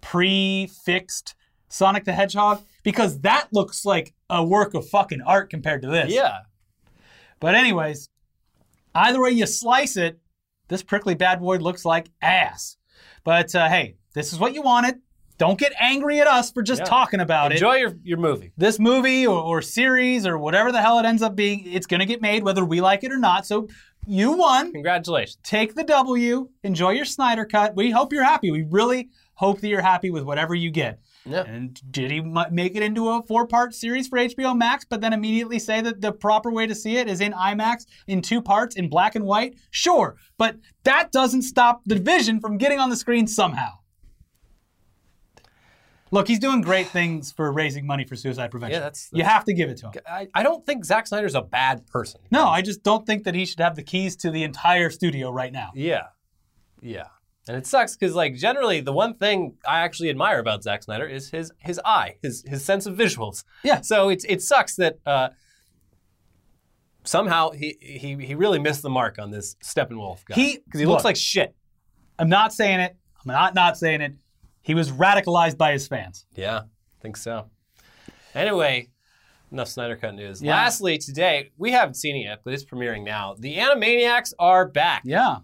pre 0.00 0.68
fixed 0.84 1.34
Sonic 1.68 2.04
the 2.04 2.12
Hedgehog 2.12 2.62
because 2.82 3.20
that 3.20 3.48
looks 3.50 3.84
like 3.84 4.14
a 4.28 4.44
work 4.44 4.74
of 4.74 4.86
fucking 4.88 5.22
art 5.22 5.50
compared 5.50 5.82
to 5.82 5.88
this. 5.88 6.12
Yeah. 6.12 6.40
But, 7.40 7.54
anyways, 7.54 8.10
either 8.94 9.20
way 9.20 9.30
you 9.30 9.46
slice 9.46 9.96
it, 9.96 10.20
this 10.68 10.82
prickly 10.82 11.14
bad 11.14 11.40
boy 11.40 11.56
looks 11.56 11.84
like 11.84 12.10
ass. 12.20 12.76
But 13.24 13.54
uh, 13.54 13.68
hey, 13.68 13.96
this 14.14 14.32
is 14.32 14.38
what 14.38 14.54
you 14.54 14.62
wanted. 14.62 15.00
Don't 15.42 15.58
get 15.58 15.72
angry 15.80 16.20
at 16.20 16.28
us 16.28 16.52
for 16.52 16.62
just 16.62 16.82
Yeah. 16.82 16.84
talking 16.84 17.18
about 17.18 17.50
it 17.50 17.56
Enjoy 17.56 17.74
your, 17.74 17.94
your 18.04 18.18
movie. 18.18 18.52
this 18.56 18.78
movie 18.78 19.26
or, 19.26 19.40
or 19.42 19.60
series 19.60 20.24
or 20.24 20.38
whatever 20.38 20.70
the 20.70 20.80
hell 20.80 20.98
it 21.00 21.04
ends 21.04 21.20
up 21.20 21.34
being, 21.34 21.66
it's 21.66 21.86
going 21.86 21.98
to 22.00 22.06
get 22.06 22.22
made 22.22 22.44
whether 22.44 22.64
we 22.64 22.80
like 22.80 23.02
it 23.02 23.10
or 23.10 23.18
not. 23.18 23.44
So 23.44 23.68
you 24.06 24.32
won. 24.32 24.70
Congratulations. 24.70 25.38
Take 25.42 25.74
the 25.74 25.82
W. 25.84 26.48
Enjoy 26.62 26.90
your 26.90 27.04
Snyder 27.04 27.44
cut. 27.44 27.74
We 27.74 27.90
hope 27.90 28.12
you're 28.12 28.22
happy. 28.24 28.50
We 28.52 28.62
really 28.62 29.08
Hope 29.34 29.60
that 29.62 29.68
you're 29.68 29.80
happy 29.82 30.10
with 30.10 30.22
whatever 30.22 30.54
you 30.54 30.70
get. 30.70 31.00
Yeah. 31.24 31.42
And 31.42 31.80
did 31.90 32.12
he 32.12 32.20
make 32.20 32.76
it 32.76 32.82
into 32.82 33.08
a 33.08 33.22
four 33.22 33.44
part 33.46 33.74
series 33.74 34.06
for 34.06 34.18
HBO 34.18 34.56
Max, 34.56 34.84
but 34.84 35.00
then 35.00 35.12
immediately 35.12 35.58
say 35.58 35.80
that 35.80 36.00
the 36.00 36.12
proper 36.12 36.52
way 36.52 36.66
to 36.68 36.74
see 36.76 36.98
it 36.98 37.08
is 37.08 37.20
in 37.20 37.32
IMAX 37.32 37.86
in 38.06 38.22
two 38.22 38.40
parts 38.40 38.76
in 38.76 38.88
black 38.88 39.16
and 39.16 39.24
white? 39.24 39.56
Sure, 39.70 40.16
but 40.38 40.56
that 40.84 41.10
doesn't 41.10 41.42
stop 41.42 41.80
the 41.86 41.96
vision 41.96 42.40
from 42.40 42.56
getting 42.58 42.78
on 42.78 42.90
the 42.90 42.94
screen 42.94 43.26
somehow. 43.26 43.70
Look, 46.12 46.28
he's 46.28 46.38
doing 46.38 46.60
great 46.60 46.86
things 46.88 47.32
for 47.32 47.50
raising 47.50 47.86
money 47.86 48.04
for 48.04 48.14
suicide 48.16 48.50
prevention. 48.50 48.74
Yeah, 48.74 48.80
that's- 48.80 49.08
you 49.12 49.24
have 49.24 49.44
to 49.46 49.54
give 49.54 49.70
it 49.70 49.78
to 49.78 49.86
him. 49.86 49.92
I, 50.08 50.28
I 50.34 50.42
don't 50.42 50.64
think 50.64 50.84
Zack 50.84 51.06
Snyder's 51.06 51.34
a 51.34 51.42
bad 51.42 51.86
person. 51.86 52.20
No, 52.30 52.46
I 52.46 52.60
just 52.62 52.82
don't 52.82 53.04
think 53.06 53.24
that 53.24 53.34
he 53.34 53.46
should 53.46 53.60
have 53.60 53.74
the 53.76 53.82
keys 53.82 54.14
to 54.16 54.30
the 54.30 54.42
entire 54.44 54.90
studio 54.90 55.30
right 55.30 55.52
now. 55.52 55.70
Yeah. 55.74 56.08
Yeah. 56.80 57.06
And 57.48 57.56
it 57.56 57.66
sucks 57.66 57.96
because, 57.96 58.14
like, 58.14 58.36
generally, 58.36 58.80
the 58.80 58.92
one 58.92 59.14
thing 59.14 59.54
I 59.66 59.80
actually 59.80 60.10
admire 60.10 60.38
about 60.38 60.62
Zack 60.62 60.82
Snyder 60.84 61.06
is 61.06 61.30
his 61.30 61.50
his 61.58 61.80
eye, 61.84 62.16
his 62.22 62.44
his 62.46 62.64
sense 62.64 62.86
of 62.86 62.96
visuals. 62.96 63.42
Yeah. 63.64 63.80
So 63.80 64.10
it's 64.10 64.24
it 64.26 64.42
sucks 64.42 64.76
that 64.76 64.98
uh, 65.04 65.30
somehow 67.04 67.50
he, 67.50 67.76
he 67.80 68.16
he 68.16 68.34
really 68.34 68.58
missed 68.58 68.82
the 68.82 68.90
mark 68.90 69.18
on 69.18 69.30
this 69.30 69.56
Steppenwolf 69.64 70.24
guy. 70.24 70.34
He- 70.34 70.58
because 70.64 70.80
he 70.80 70.86
looks 70.86 71.00
look. 71.00 71.04
like 71.04 71.16
shit. 71.16 71.54
I'm 72.18 72.28
not 72.28 72.52
saying 72.52 72.80
it. 72.80 72.96
I'm 73.24 73.32
not 73.32 73.54
not 73.54 73.76
saying 73.76 74.00
it. 74.02 74.14
He 74.62 74.74
was 74.74 74.90
radicalized 74.92 75.58
by 75.58 75.72
his 75.72 75.86
fans. 75.88 76.24
Yeah, 76.34 76.58
I 76.58 77.02
think 77.02 77.16
so. 77.16 77.50
Anyway, 78.34 78.88
enough 79.50 79.68
Snyder 79.68 79.96
Cut 79.96 80.14
news. 80.14 80.40
Yeah. 80.40 80.52
Lastly, 80.52 80.98
today 80.98 81.50
we 81.58 81.72
haven't 81.72 81.94
seen 81.94 82.16
it 82.16 82.20
yet, 82.20 82.40
but 82.44 82.54
it's 82.54 82.64
premiering 82.64 83.04
now. 83.04 83.34
The 83.38 83.56
Animaniacs 83.56 84.32
are 84.38 84.66
back. 84.66 85.02
Yeah. 85.04 85.38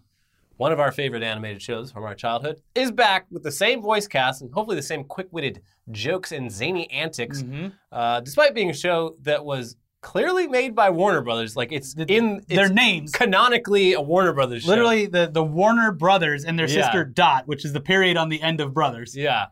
one 0.58 0.72
of 0.72 0.80
our 0.80 0.92
favorite 0.92 1.22
animated 1.22 1.62
shows 1.62 1.90
from 1.90 2.04
our 2.04 2.14
childhood, 2.14 2.60
is 2.74 2.90
back 2.90 3.26
with 3.30 3.42
the 3.42 3.50
same 3.50 3.80
voice 3.80 4.06
cast 4.06 4.42
and 4.42 4.52
hopefully 4.52 4.76
the 4.76 4.82
same 4.82 5.04
quick-witted 5.04 5.62
jokes 5.90 6.32
and 6.32 6.50
zany 6.52 6.90
antics. 6.90 7.42
Mm-hmm. 7.42 7.68
Uh, 7.90 8.20
despite 8.20 8.54
being 8.54 8.68
a 8.68 8.74
show 8.74 9.14
that 9.22 9.44
was 9.44 9.76
clearly 10.00 10.46
made 10.46 10.74
by 10.74 10.90
Warner 10.90 11.20
Brothers, 11.22 11.56
like 11.56 11.72
it's 11.72 11.94
in 12.08 12.42
Their 12.48 12.66
it's 12.66 12.74
names. 12.74 13.12
canonically 13.12 13.92
a 13.94 14.00
Warner 14.00 14.32
Brothers 14.32 14.62
show. 14.62 14.68
Literally 14.68 15.06
the, 15.06 15.28
the 15.32 15.42
Warner 15.42 15.92
brothers 15.92 16.44
and 16.44 16.58
their 16.58 16.68
Yeah. 16.68 16.82
sister 16.84 17.04
Dot, 17.04 17.46
which 17.48 17.64
is 17.64 17.72
the 17.72 17.80
period 17.80 18.16
on 18.16 18.28
the 18.28 18.40
end 18.40 18.60
of 18.60 18.72
brothers. 18.72 19.16
Yeah. 19.16 19.46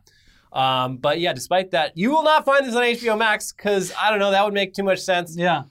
Um, 0.53 0.97
but 0.97 1.19
yeah, 1.19 1.33
despite 1.33 1.71
that, 1.71 1.91
you 1.97 2.09
will 2.11 2.23
not 2.23 2.45
find 2.45 2.65
this 2.65 2.75
on 2.75 2.81
HBO 2.83 3.17
Max 3.17 3.51
because 3.51 3.91
I 3.99 4.09
don't 4.09 4.19
know, 4.19 4.31
that 4.31 4.43
would 4.45 4.53
make 4.53 4.73
too 4.73 4.83
much 4.83 4.99
sense. 4.99 5.35
Yeah. 5.37 5.63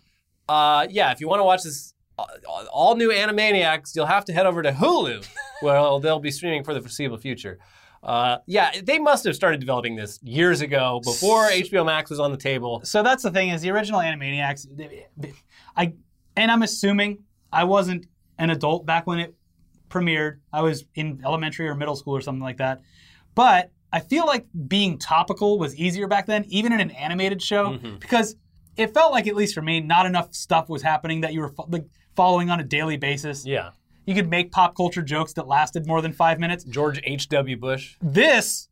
Uh, 0.48 0.86
yeah, 0.90 1.10
if 1.10 1.20
you 1.20 1.28
want 1.28 1.40
to 1.40 1.44
watch 1.44 1.62
this 1.64 1.94
uh, 2.18 2.24
all 2.72 2.94
new 2.96 3.10
Animaniacs, 3.10 3.96
you'll 3.96 4.06
have 4.06 4.24
to 4.26 4.32
head 4.32 4.46
over 4.46 4.62
to 4.62 4.72
Hulu, 4.72 5.26
where 5.60 6.00
they'll 6.00 6.20
be 6.20 6.30
streaming 6.30 6.64
for 6.64 6.72
the 6.74 6.80
foreseeable 6.80 7.18
future. 7.18 7.58
Uh, 8.06 8.38
yeah, 8.46 8.70
they 8.84 8.98
must 9.00 9.24
have 9.24 9.34
started 9.34 9.58
developing 9.58 9.96
this 9.96 10.20
years 10.22 10.60
ago, 10.60 11.00
before 11.04 11.48
HBO 11.50 11.84
Max 11.84 12.08
was 12.08 12.20
on 12.20 12.30
the 12.30 12.36
table. 12.38 12.80
So 12.84 13.02
that's 13.02 13.24
the 13.24 13.30
thing 13.32 13.48
is 13.48 13.60
the 13.62 13.70
original 13.70 14.00
Animaniacs. 14.00 14.66
I 15.76 15.92
and 16.36 16.50
I'm 16.50 16.62
assuming 16.62 17.24
I 17.52 17.64
wasn't 17.64 18.06
an 18.38 18.50
adult 18.50 18.86
back 18.86 19.06
when 19.06 19.18
it 19.18 19.34
premiered. 19.88 20.38
I 20.52 20.62
was 20.62 20.84
in 20.94 21.20
elementary 21.24 21.66
or 21.68 21.74
middle 21.74 21.96
school 21.96 22.16
or 22.16 22.20
something 22.20 22.42
like 22.42 22.58
that. 22.58 22.80
But 23.34 23.72
I 23.92 24.00
feel 24.00 24.26
like 24.26 24.46
being 24.68 24.98
topical 24.98 25.58
was 25.58 25.74
easier 25.76 26.06
back 26.06 26.26
then, 26.26 26.44
even 26.48 26.72
in 26.72 26.80
an 26.80 26.90
animated 26.92 27.42
show, 27.42 27.70
Mm-hmm. 27.70 27.96
because 27.96 28.36
it 28.76 28.92
felt 28.92 29.10
like, 29.12 29.26
at 29.26 29.34
least 29.34 29.54
for 29.54 29.62
me, 29.62 29.80
not 29.80 30.04
enough 30.06 30.34
stuff 30.34 30.68
was 30.68 30.82
happening 30.82 31.22
that 31.22 31.32
you 31.32 31.40
were 31.40 31.48
fo- 31.48 31.66
like, 31.70 31.86
following 32.14 32.50
on 32.50 32.60
a 32.60 32.64
daily 32.64 32.96
basis. 32.98 33.46
Yeah, 33.46 33.70
You 34.06 34.14
could 34.14 34.30
make 34.30 34.52
pop 34.52 34.76
culture 34.76 35.02
jokes 35.02 35.32
that 35.34 35.46
lasted 35.46 35.86
more 35.86 36.00
than 36.00 36.12
five 36.12 36.38
minutes. 36.38 36.64
George 36.64 37.00
H.W. 37.04 37.56
Bush. 37.56 37.96
This 38.00 38.68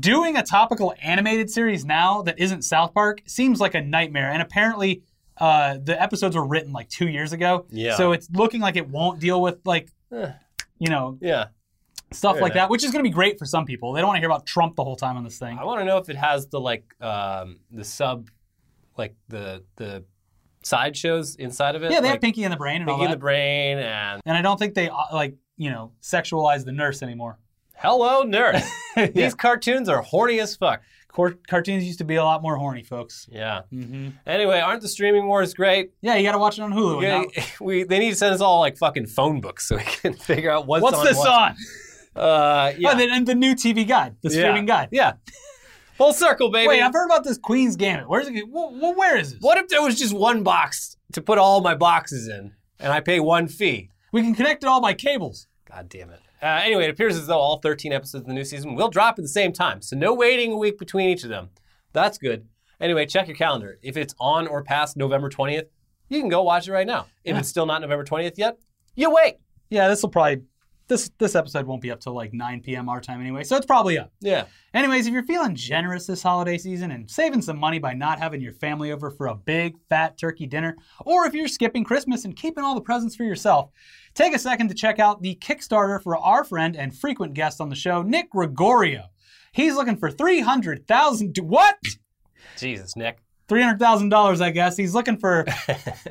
doing 0.00 0.36
a 0.36 0.42
topical 0.42 0.94
animated 1.02 1.50
series 1.50 1.84
now 1.84 2.22
that 2.22 2.38
isn't 2.38 2.62
South 2.62 2.94
Park 2.94 3.20
seems 3.26 3.60
like 3.60 3.74
a 3.74 3.82
nightmare. 3.82 4.30
And 4.30 4.40
apparently, 4.40 5.02
uh, 5.38 5.78
the 5.82 6.00
episodes 6.00 6.36
were 6.36 6.46
written 6.46 6.72
like 6.72 6.88
two 6.88 7.08
years 7.08 7.32
ago. 7.32 7.66
Yeah. 7.70 7.96
So 7.96 8.12
it's 8.12 8.28
looking 8.30 8.60
like 8.60 8.76
it 8.76 8.88
won't 8.88 9.20
deal 9.20 9.42
with 9.42 9.58
like, 9.64 9.90
you 10.10 10.88
know, 10.88 11.18
Yeah, 11.20 11.46
stuff 12.12 12.34
Fair 12.36 12.42
like 12.42 12.52
enough. 12.52 12.64
that, 12.66 12.70
which 12.70 12.84
is 12.84 12.92
going 12.92 13.04
to 13.04 13.08
be 13.08 13.12
great 13.14 13.38
for 13.38 13.44
some 13.46 13.64
people. 13.64 13.92
They 13.92 14.00
don't 14.00 14.08
want 14.08 14.16
to 14.16 14.20
hear 14.20 14.28
about 14.30 14.46
Trump 14.46 14.76
the 14.76 14.84
whole 14.84 14.96
time 14.96 15.16
on 15.16 15.24
this 15.24 15.38
thing. 15.38 15.58
I 15.58 15.64
want 15.64 15.80
to 15.80 15.84
know 15.84 15.98
if 15.98 16.08
it 16.08 16.16
has 16.16 16.46
the 16.46 16.60
like 16.60 16.84
um, 17.00 17.58
the 17.72 17.84
sub, 17.84 18.28
like 18.96 19.16
the 19.28 19.64
the 19.76 20.04
side 20.64 20.96
shows 20.96 21.36
inside 21.36 21.74
of 21.76 21.82
it. 21.82 21.90
Yeah, 21.90 22.00
they 22.00 22.08
like 22.08 22.14
have 22.14 22.20
Pinky 22.20 22.44
and 22.44 22.52
the 22.52 22.56
Brain 22.56 22.80
and 22.80 22.90
all 22.90 22.96
Pinky 22.96 23.04
and 23.06 23.12
the 23.14 23.18
Brain 23.18 23.78
and 23.78 24.20
and 24.24 24.36
I 24.36 24.42
don't 24.42 24.58
think 24.58 24.74
they 24.74 24.88
uh, 24.88 24.96
like 25.12 25.34
you 25.56 25.70
know 25.70 25.92
sexualize 26.02 26.64
the 26.64 26.72
nurse 26.72 27.02
anymore. 27.02 27.38
Hello 27.76 28.22
Nurse. 28.22 28.62
Yeah. 28.96 29.06
These 29.08 29.34
cartoons 29.34 29.88
are 29.88 30.02
horny 30.02 30.38
as 30.38 30.54
fuck. 30.54 30.80
Cor- 31.08 31.34
cartoons 31.48 31.82
used 31.82 31.98
to 31.98 32.04
be 32.04 32.14
a 32.14 32.22
lot 32.22 32.42
more 32.42 32.56
horny, 32.56 32.84
folks. 32.84 33.26
Yeah. 33.28 33.62
Mm-hmm. 33.72 34.10
Anyway, 34.24 34.60
aren't 34.60 34.82
the 34.82 34.88
streaming 34.88 35.26
wars 35.26 35.52
great? 35.52 35.90
Yeah, 36.00 36.14
you 36.14 36.22
got 36.22 36.32
to 36.32 36.38
watch 36.38 36.60
it 36.60 36.62
on 36.62 36.72
Hulu. 36.72 37.02
Yeah, 37.02 37.44
we 37.60 37.82
they 37.82 37.98
need 37.98 38.10
to 38.10 38.16
send 38.16 38.34
us 38.34 38.40
all 38.40 38.60
like 38.60 38.76
fucking 38.76 39.06
phone 39.06 39.40
books 39.40 39.66
so 39.66 39.76
we 39.76 39.82
can 39.82 40.12
figure 40.30 40.48
out 40.48 40.68
what's, 40.68 40.84
What's 40.84 40.98
on 40.98 41.04
this 41.04 41.16
what. 41.16 41.28
on? 41.28 41.56
Uh, 42.14 42.72
yeah. 42.78 42.92
Oh, 42.92 42.96
the, 42.96 43.10
and 43.10 43.26
the 43.26 43.34
new 43.34 43.56
TV 43.56 43.86
guide, 43.86 44.14
the 44.22 44.30
yeah. 44.30 44.38
streaming 44.42 44.66
guide. 44.66 44.90
Yeah. 44.92 45.14
Full 45.96 46.12
circle, 46.12 46.50
baby. 46.50 46.68
Wait, 46.68 46.82
I've 46.82 46.92
heard 46.92 47.06
about 47.06 47.24
this 47.24 47.38
Queen's 47.38 47.76
Gambit. 47.76 48.08
Where's 48.08 48.26
it? 48.28 48.48
Well, 48.48 48.94
where 48.94 49.16
is 49.16 49.32
this? 49.34 49.40
what 49.40 49.58
if 49.58 49.68
there 49.68 49.82
was 49.82 49.98
just 49.98 50.12
one 50.12 50.42
box 50.42 50.96
to 51.12 51.22
put 51.22 51.38
all 51.38 51.60
my 51.60 51.74
boxes 51.74 52.28
in, 52.28 52.52
and 52.80 52.92
I 52.92 53.00
pay 53.00 53.20
one 53.20 53.46
fee? 53.48 53.90
We 54.12 54.22
can 54.22 54.34
connect 54.34 54.64
it 54.64 54.66
all 54.66 54.80
by 54.80 54.94
cables. 54.94 55.46
God 55.68 55.88
damn 55.88 56.10
it. 56.10 56.20
Uh, 56.42 56.60
anyway, 56.62 56.84
it 56.84 56.90
appears 56.90 57.16
as 57.16 57.26
though 57.26 57.38
all 57.38 57.58
13 57.58 57.92
episodes 57.92 58.22
of 58.22 58.26
the 58.26 58.34
new 58.34 58.44
season 58.44 58.74
will 58.74 58.88
drop 58.88 59.18
at 59.18 59.22
the 59.22 59.28
same 59.28 59.52
time, 59.52 59.80
so 59.82 59.96
no 59.96 60.12
waiting 60.12 60.52
a 60.52 60.56
week 60.56 60.78
between 60.78 61.08
each 61.08 61.22
of 61.22 61.30
them. 61.30 61.48
That's 61.92 62.18
good. 62.18 62.46
Anyway, 62.80 63.06
check 63.06 63.28
your 63.28 63.36
calendar. 63.36 63.78
If 63.82 63.96
it's 63.96 64.14
on 64.20 64.46
or 64.46 64.62
past 64.62 64.96
November 64.96 65.30
20th, 65.30 65.66
you 66.08 66.20
can 66.20 66.28
go 66.28 66.42
watch 66.42 66.68
it 66.68 66.72
right 66.72 66.86
now. 66.86 67.06
If 67.24 67.32
Yeah. 67.34 67.38
it's 67.38 67.48
still 67.48 67.66
not 67.66 67.80
November 67.80 68.04
20th 68.04 68.36
yet, 68.36 68.58
you 68.94 69.10
wait. 69.10 69.36
Yeah, 69.70 69.88
this 69.88 70.02
will 70.02 70.10
probably 70.10 70.42
this 70.88 71.10
this 71.18 71.34
episode 71.34 71.66
won't 71.66 71.80
be 71.80 71.90
up 71.90 72.00
till 72.00 72.14
like 72.14 72.32
9 72.32 72.60
p.m. 72.60 72.88
our 72.88 73.00
time 73.00 73.20
anyway, 73.20 73.44
so 73.44 73.56
it's 73.56 73.66
probably 73.66 73.98
up. 73.98 74.12
Yeah. 74.20 74.44
Anyways, 74.72 75.06
if 75.06 75.12
you're 75.12 75.24
feeling 75.24 75.54
generous 75.54 76.06
this 76.06 76.22
holiday 76.22 76.58
season 76.58 76.90
and 76.90 77.10
saving 77.10 77.42
some 77.42 77.58
money 77.58 77.78
by 77.78 77.94
not 77.94 78.18
having 78.18 78.40
your 78.40 78.52
family 78.52 78.92
over 78.92 79.10
for 79.10 79.28
a 79.28 79.34
big 79.34 79.76
fat 79.88 80.18
turkey 80.18 80.46
dinner, 80.46 80.76
or 81.04 81.26
if 81.26 81.34
you're 81.34 81.48
skipping 81.48 81.84
Christmas 81.84 82.24
and 82.24 82.36
keeping 82.36 82.64
all 82.64 82.74
the 82.74 82.80
presents 82.80 83.16
for 83.16 83.24
yourself, 83.24 83.70
take 84.14 84.34
a 84.34 84.38
second 84.38 84.68
to 84.68 84.74
check 84.74 84.98
out 84.98 85.22
the 85.22 85.36
Kickstarter 85.36 86.02
for 86.02 86.16
our 86.18 86.44
friend 86.44 86.76
and 86.76 86.96
frequent 86.96 87.34
guest 87.34 87.60
on 87.60 87.68
the 87.68 87.76
show, 87.76 88.02
Nick 88.02 88.30
Gregorio. 88.30 89.04
He's 89.52 89.76
looking 89.76 89.96
for 89.96 90.10
300,000 90.10 91.38
what? 91.38 91.76
Jesus, 92.58 92.96
Nick. 92.96 93.18
$300,000, 93.48 94.40
I 94.40 94.50
guess. 94.50 94.76
He's 94.76 94.94
looking 94.94 95.16
for 95.16 95.44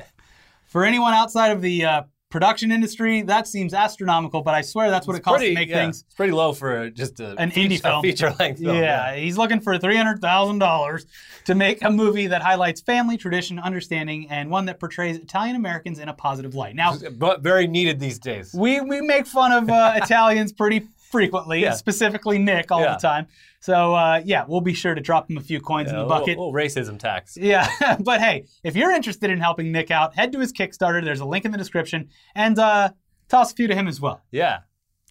for 0.66 0.84
anyone 0.84 1.12
outside 1.12 1.52
of 1.52 1.60
the 1.60 1.84
uh, 1.84 2.02
production 2.34 2.72
industry, 2.72 3.22
that 3.22 3.46
seems 3.46 3.72
astronomical, 3.72 4.42
but 4.42 4.54
I 4.54 4.60
swear 4.60 4.90
that's 4.90 5.06
what 5.06 5.14
it 5.16 5.22
costs 5.22 5.44
to 5.46 5.54
make 5.54 5.68
yeah, 5.68 5.84
things. 5.84 6.02
It's 6.04 6.14
pretty 6.16 6.32
low 6.32 6.52
for 6.52 6.90
just 6.90 7.20
a, 7.20 7.40
An 7.40 7.52
feature, 7.52 7.74
indie 7.76 7.80
film. 7.80 8.02
feature 8.02 8.34
length 8.40 8.60
film. 8.60 8.76
Yeah, 8.76 9.14
he's 9.14 9.38
looking 9.38 9.60
for 9.60 9.78
$300,000 9.78 11.06
to 11.44 11.54
make 11.54 11.84
a 11.84 11.90
movie 11.90 12.26
that 12.26 12.42
highlights 12.42 12.80
family, 12.80 13.16
tradition, 13.16 13.60
understanding, 13.60 14.26
and 14.30 14.50
one 14.50 14.64
that 14.64 14.80
portrays 14.80 15.16
Italian 15.16 15.54
Americans 15.54 16.00
in 16.00 16.08
a 16.08 16.12
positive 16.12 16.56
light. 16.56 16.74
Now, 16.74 16.96
But 17.16 17.42
very 17.42 17.68
needed 17.68 18.00
these 18.00 18.18
days. 18.18 18.52
we, 18.52 18.80
we 18.80 19.00
make 19.00 19.28
fun 19.28 19.52
of 19.52 19.70
uh, 19.70 19.92
Italians 20.02 20.52
pretty 20.52 20.88
frequently, 21.14 21.62
Yeah. 21.62 21.74
specifically 21.74 22.38
Nick 22.38 22.72
all 22.72 22.80
Yeah. 22.80 22.94
the 22.94 22.98
time. 23.00 23.28
So, 23.60 23.94
uh, 23.94 24.20
yeah, 24.24 24.44
we'll 24.48 24.60
be 24.60 24.74
sure 24.74 24.94
to 24.96 25.00
drop 25.00 25.30
him 25.30 25.38
a 25.38 25.40
few 25.40 25.60
coins 25.60 25.88
in 25.90 25.94
Yeah, 25.94 26.00
the 26.00 26.06
a 26.06 26.08
bucket. 26.08 26.28
little, 26.38 26.52
little 26.52 26.82
racism 26.82 26.98
tax. 26.98 27.36
Yeah, 27.40 27.68
but 28.00 28.20
hey, 28.20 28.46
if 28.64 28.74
you're 28.74 28.90
interested 28.90 29.30
in 29.30 29.38
helping 29.38 29.70
Nick 29.70 29.92
out, 29.92 30.16
head 30.16 30.32
to 30.32 30.40
his 30.40 30.52
Kickstarter. 30.52 31.04
There's 31.04 31.20
a 31.20 31.24
link 31.24 31.44
in 31.44 31.52
the 31.52 31.58
description, 31.58 32.08
and 32.34 32.58
uh, 32.58 32.90
toss 33.28 33.52
a 33.52 33.54
few 33.54 33.68
to 33.68 33.74
him 33.76 33.86
as 33.86 34.00
well. 34.00 34.22
Yeah. 34.32 34.58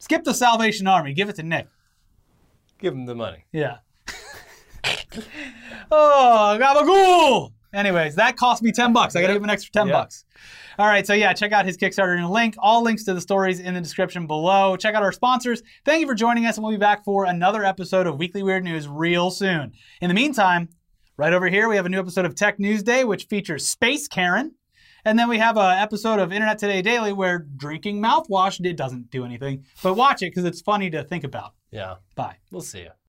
Skip 0.01 0.25
the 0.25 0.33
Salvation 0.33 0.85
Army, 0.87 1.13
give 1.13 1.29
it 1.29 1.37
to 1.37 1.43
Nick. 1.43 1.67
Give 2.79 2.93
him 2.93 3.05
the 3.05 3.15
money. 3.15 3.45
Yeah. 3.53 3.77
oh, 5.91 6.57
gabagool! 6.59 7.53
Anyways, 7.73 8.15
that 8.15 8.37
cost 8.37 8.61
me 8.61 8.71
10 8.71 8.93
bucks. 8.93 9.15
I 9.15 9.21
gotta 9.21 9.33
give 9.33 9.41
him 9.41 9.45
an 9.45 9.49
extra 9.49 9.71
10 9.71 9.87
Yeah. 9.87 9.93
bucks. 9.93 10.25
All 10.77 10.87
right, 10.87 11.05
so 11.05 11.13
yeah, 11.13 11.33
check 11.33 11.51
out 11.51 11.65
his 11.65 11.77
Kickstarter 11.77 12.15
in 12.17 12.23
a 12.23 12.31
link. 12.31 12.55
All 12.59 12.81
links 12.83 13.03
to 13.05 13.13
the 13.13 13.21
stories 13.21 13.59
in 13.59 13.73
the 13.73 13.81
description 13.81 14.27
below. 14.27 14.75
Check 14.75 14.95
out 14.95 15.03
our 15.03 15.11
sponsors. 15.11 15.63
Thank 15.85 16.01
you 16.01 16.07
for 16.07 16.15
joining 16.15 16.45
us, 16.45 16.57
and 16.57 16.63
we'll 16.63 16.73
be 16.73 16.77
back 16.79 17.03
for 17.03 17.25
another 17.25 17.63
episode 17.63 18.05
of 18.07 18.17
Weekly 18.17 18.43
Weird 18.43 18.63
News 18.63 18.87
real 18.87 19.31
soon. 19.31 19.73
In 20.01 20.07
the 20.07 20.13
meantime, 20.13 20.69
right 21.17 21.33
over 21.33 21.47
here, 21.47 21.67
we 21.69 21.75
have 21.75 21.85
a 21.85 21.89
new 21.89 21.99
episode 21.99 22.25
of 22.25 22.35
Tech 22.35 22.59
News 22.59 22.83
Day, 22.83 23.03
which 23.03 23.25
features 23.25 23.67
Space 23.67 24.07
Karen. 24.07 24.53
And 25.05 25.19
then 25.19 25.27
we 25.27 25.37
have 25.37 25.57
an 25.57 25.77
episode 25.79 26.19
of 26.19 26.31
Internet 26.31 26.59
Today 26.59 26.81
Daily 26.81 27.11
where 27.11 27.39
drinking 27.57 28.01
mouthwash 28.01 28.63
it 28.65 28.77
doesn't 28.77 29.11
do 29.11 29.25
anything, 29.25 29.65
but 29.83 29.95
watch 29.95 30.21
it 30.21 30.27
because 30.31 30.45
it's 30.45 30.61
funny 30.61 30.89
to 30.91 31.03
think 31.03 31.25
about. 31.25 31.51
Yeah. 31.71 31.95
Bye. 32.15 32.37
We'll 32.51 32.61
see 32.61 32.79
you. 32.83 32.91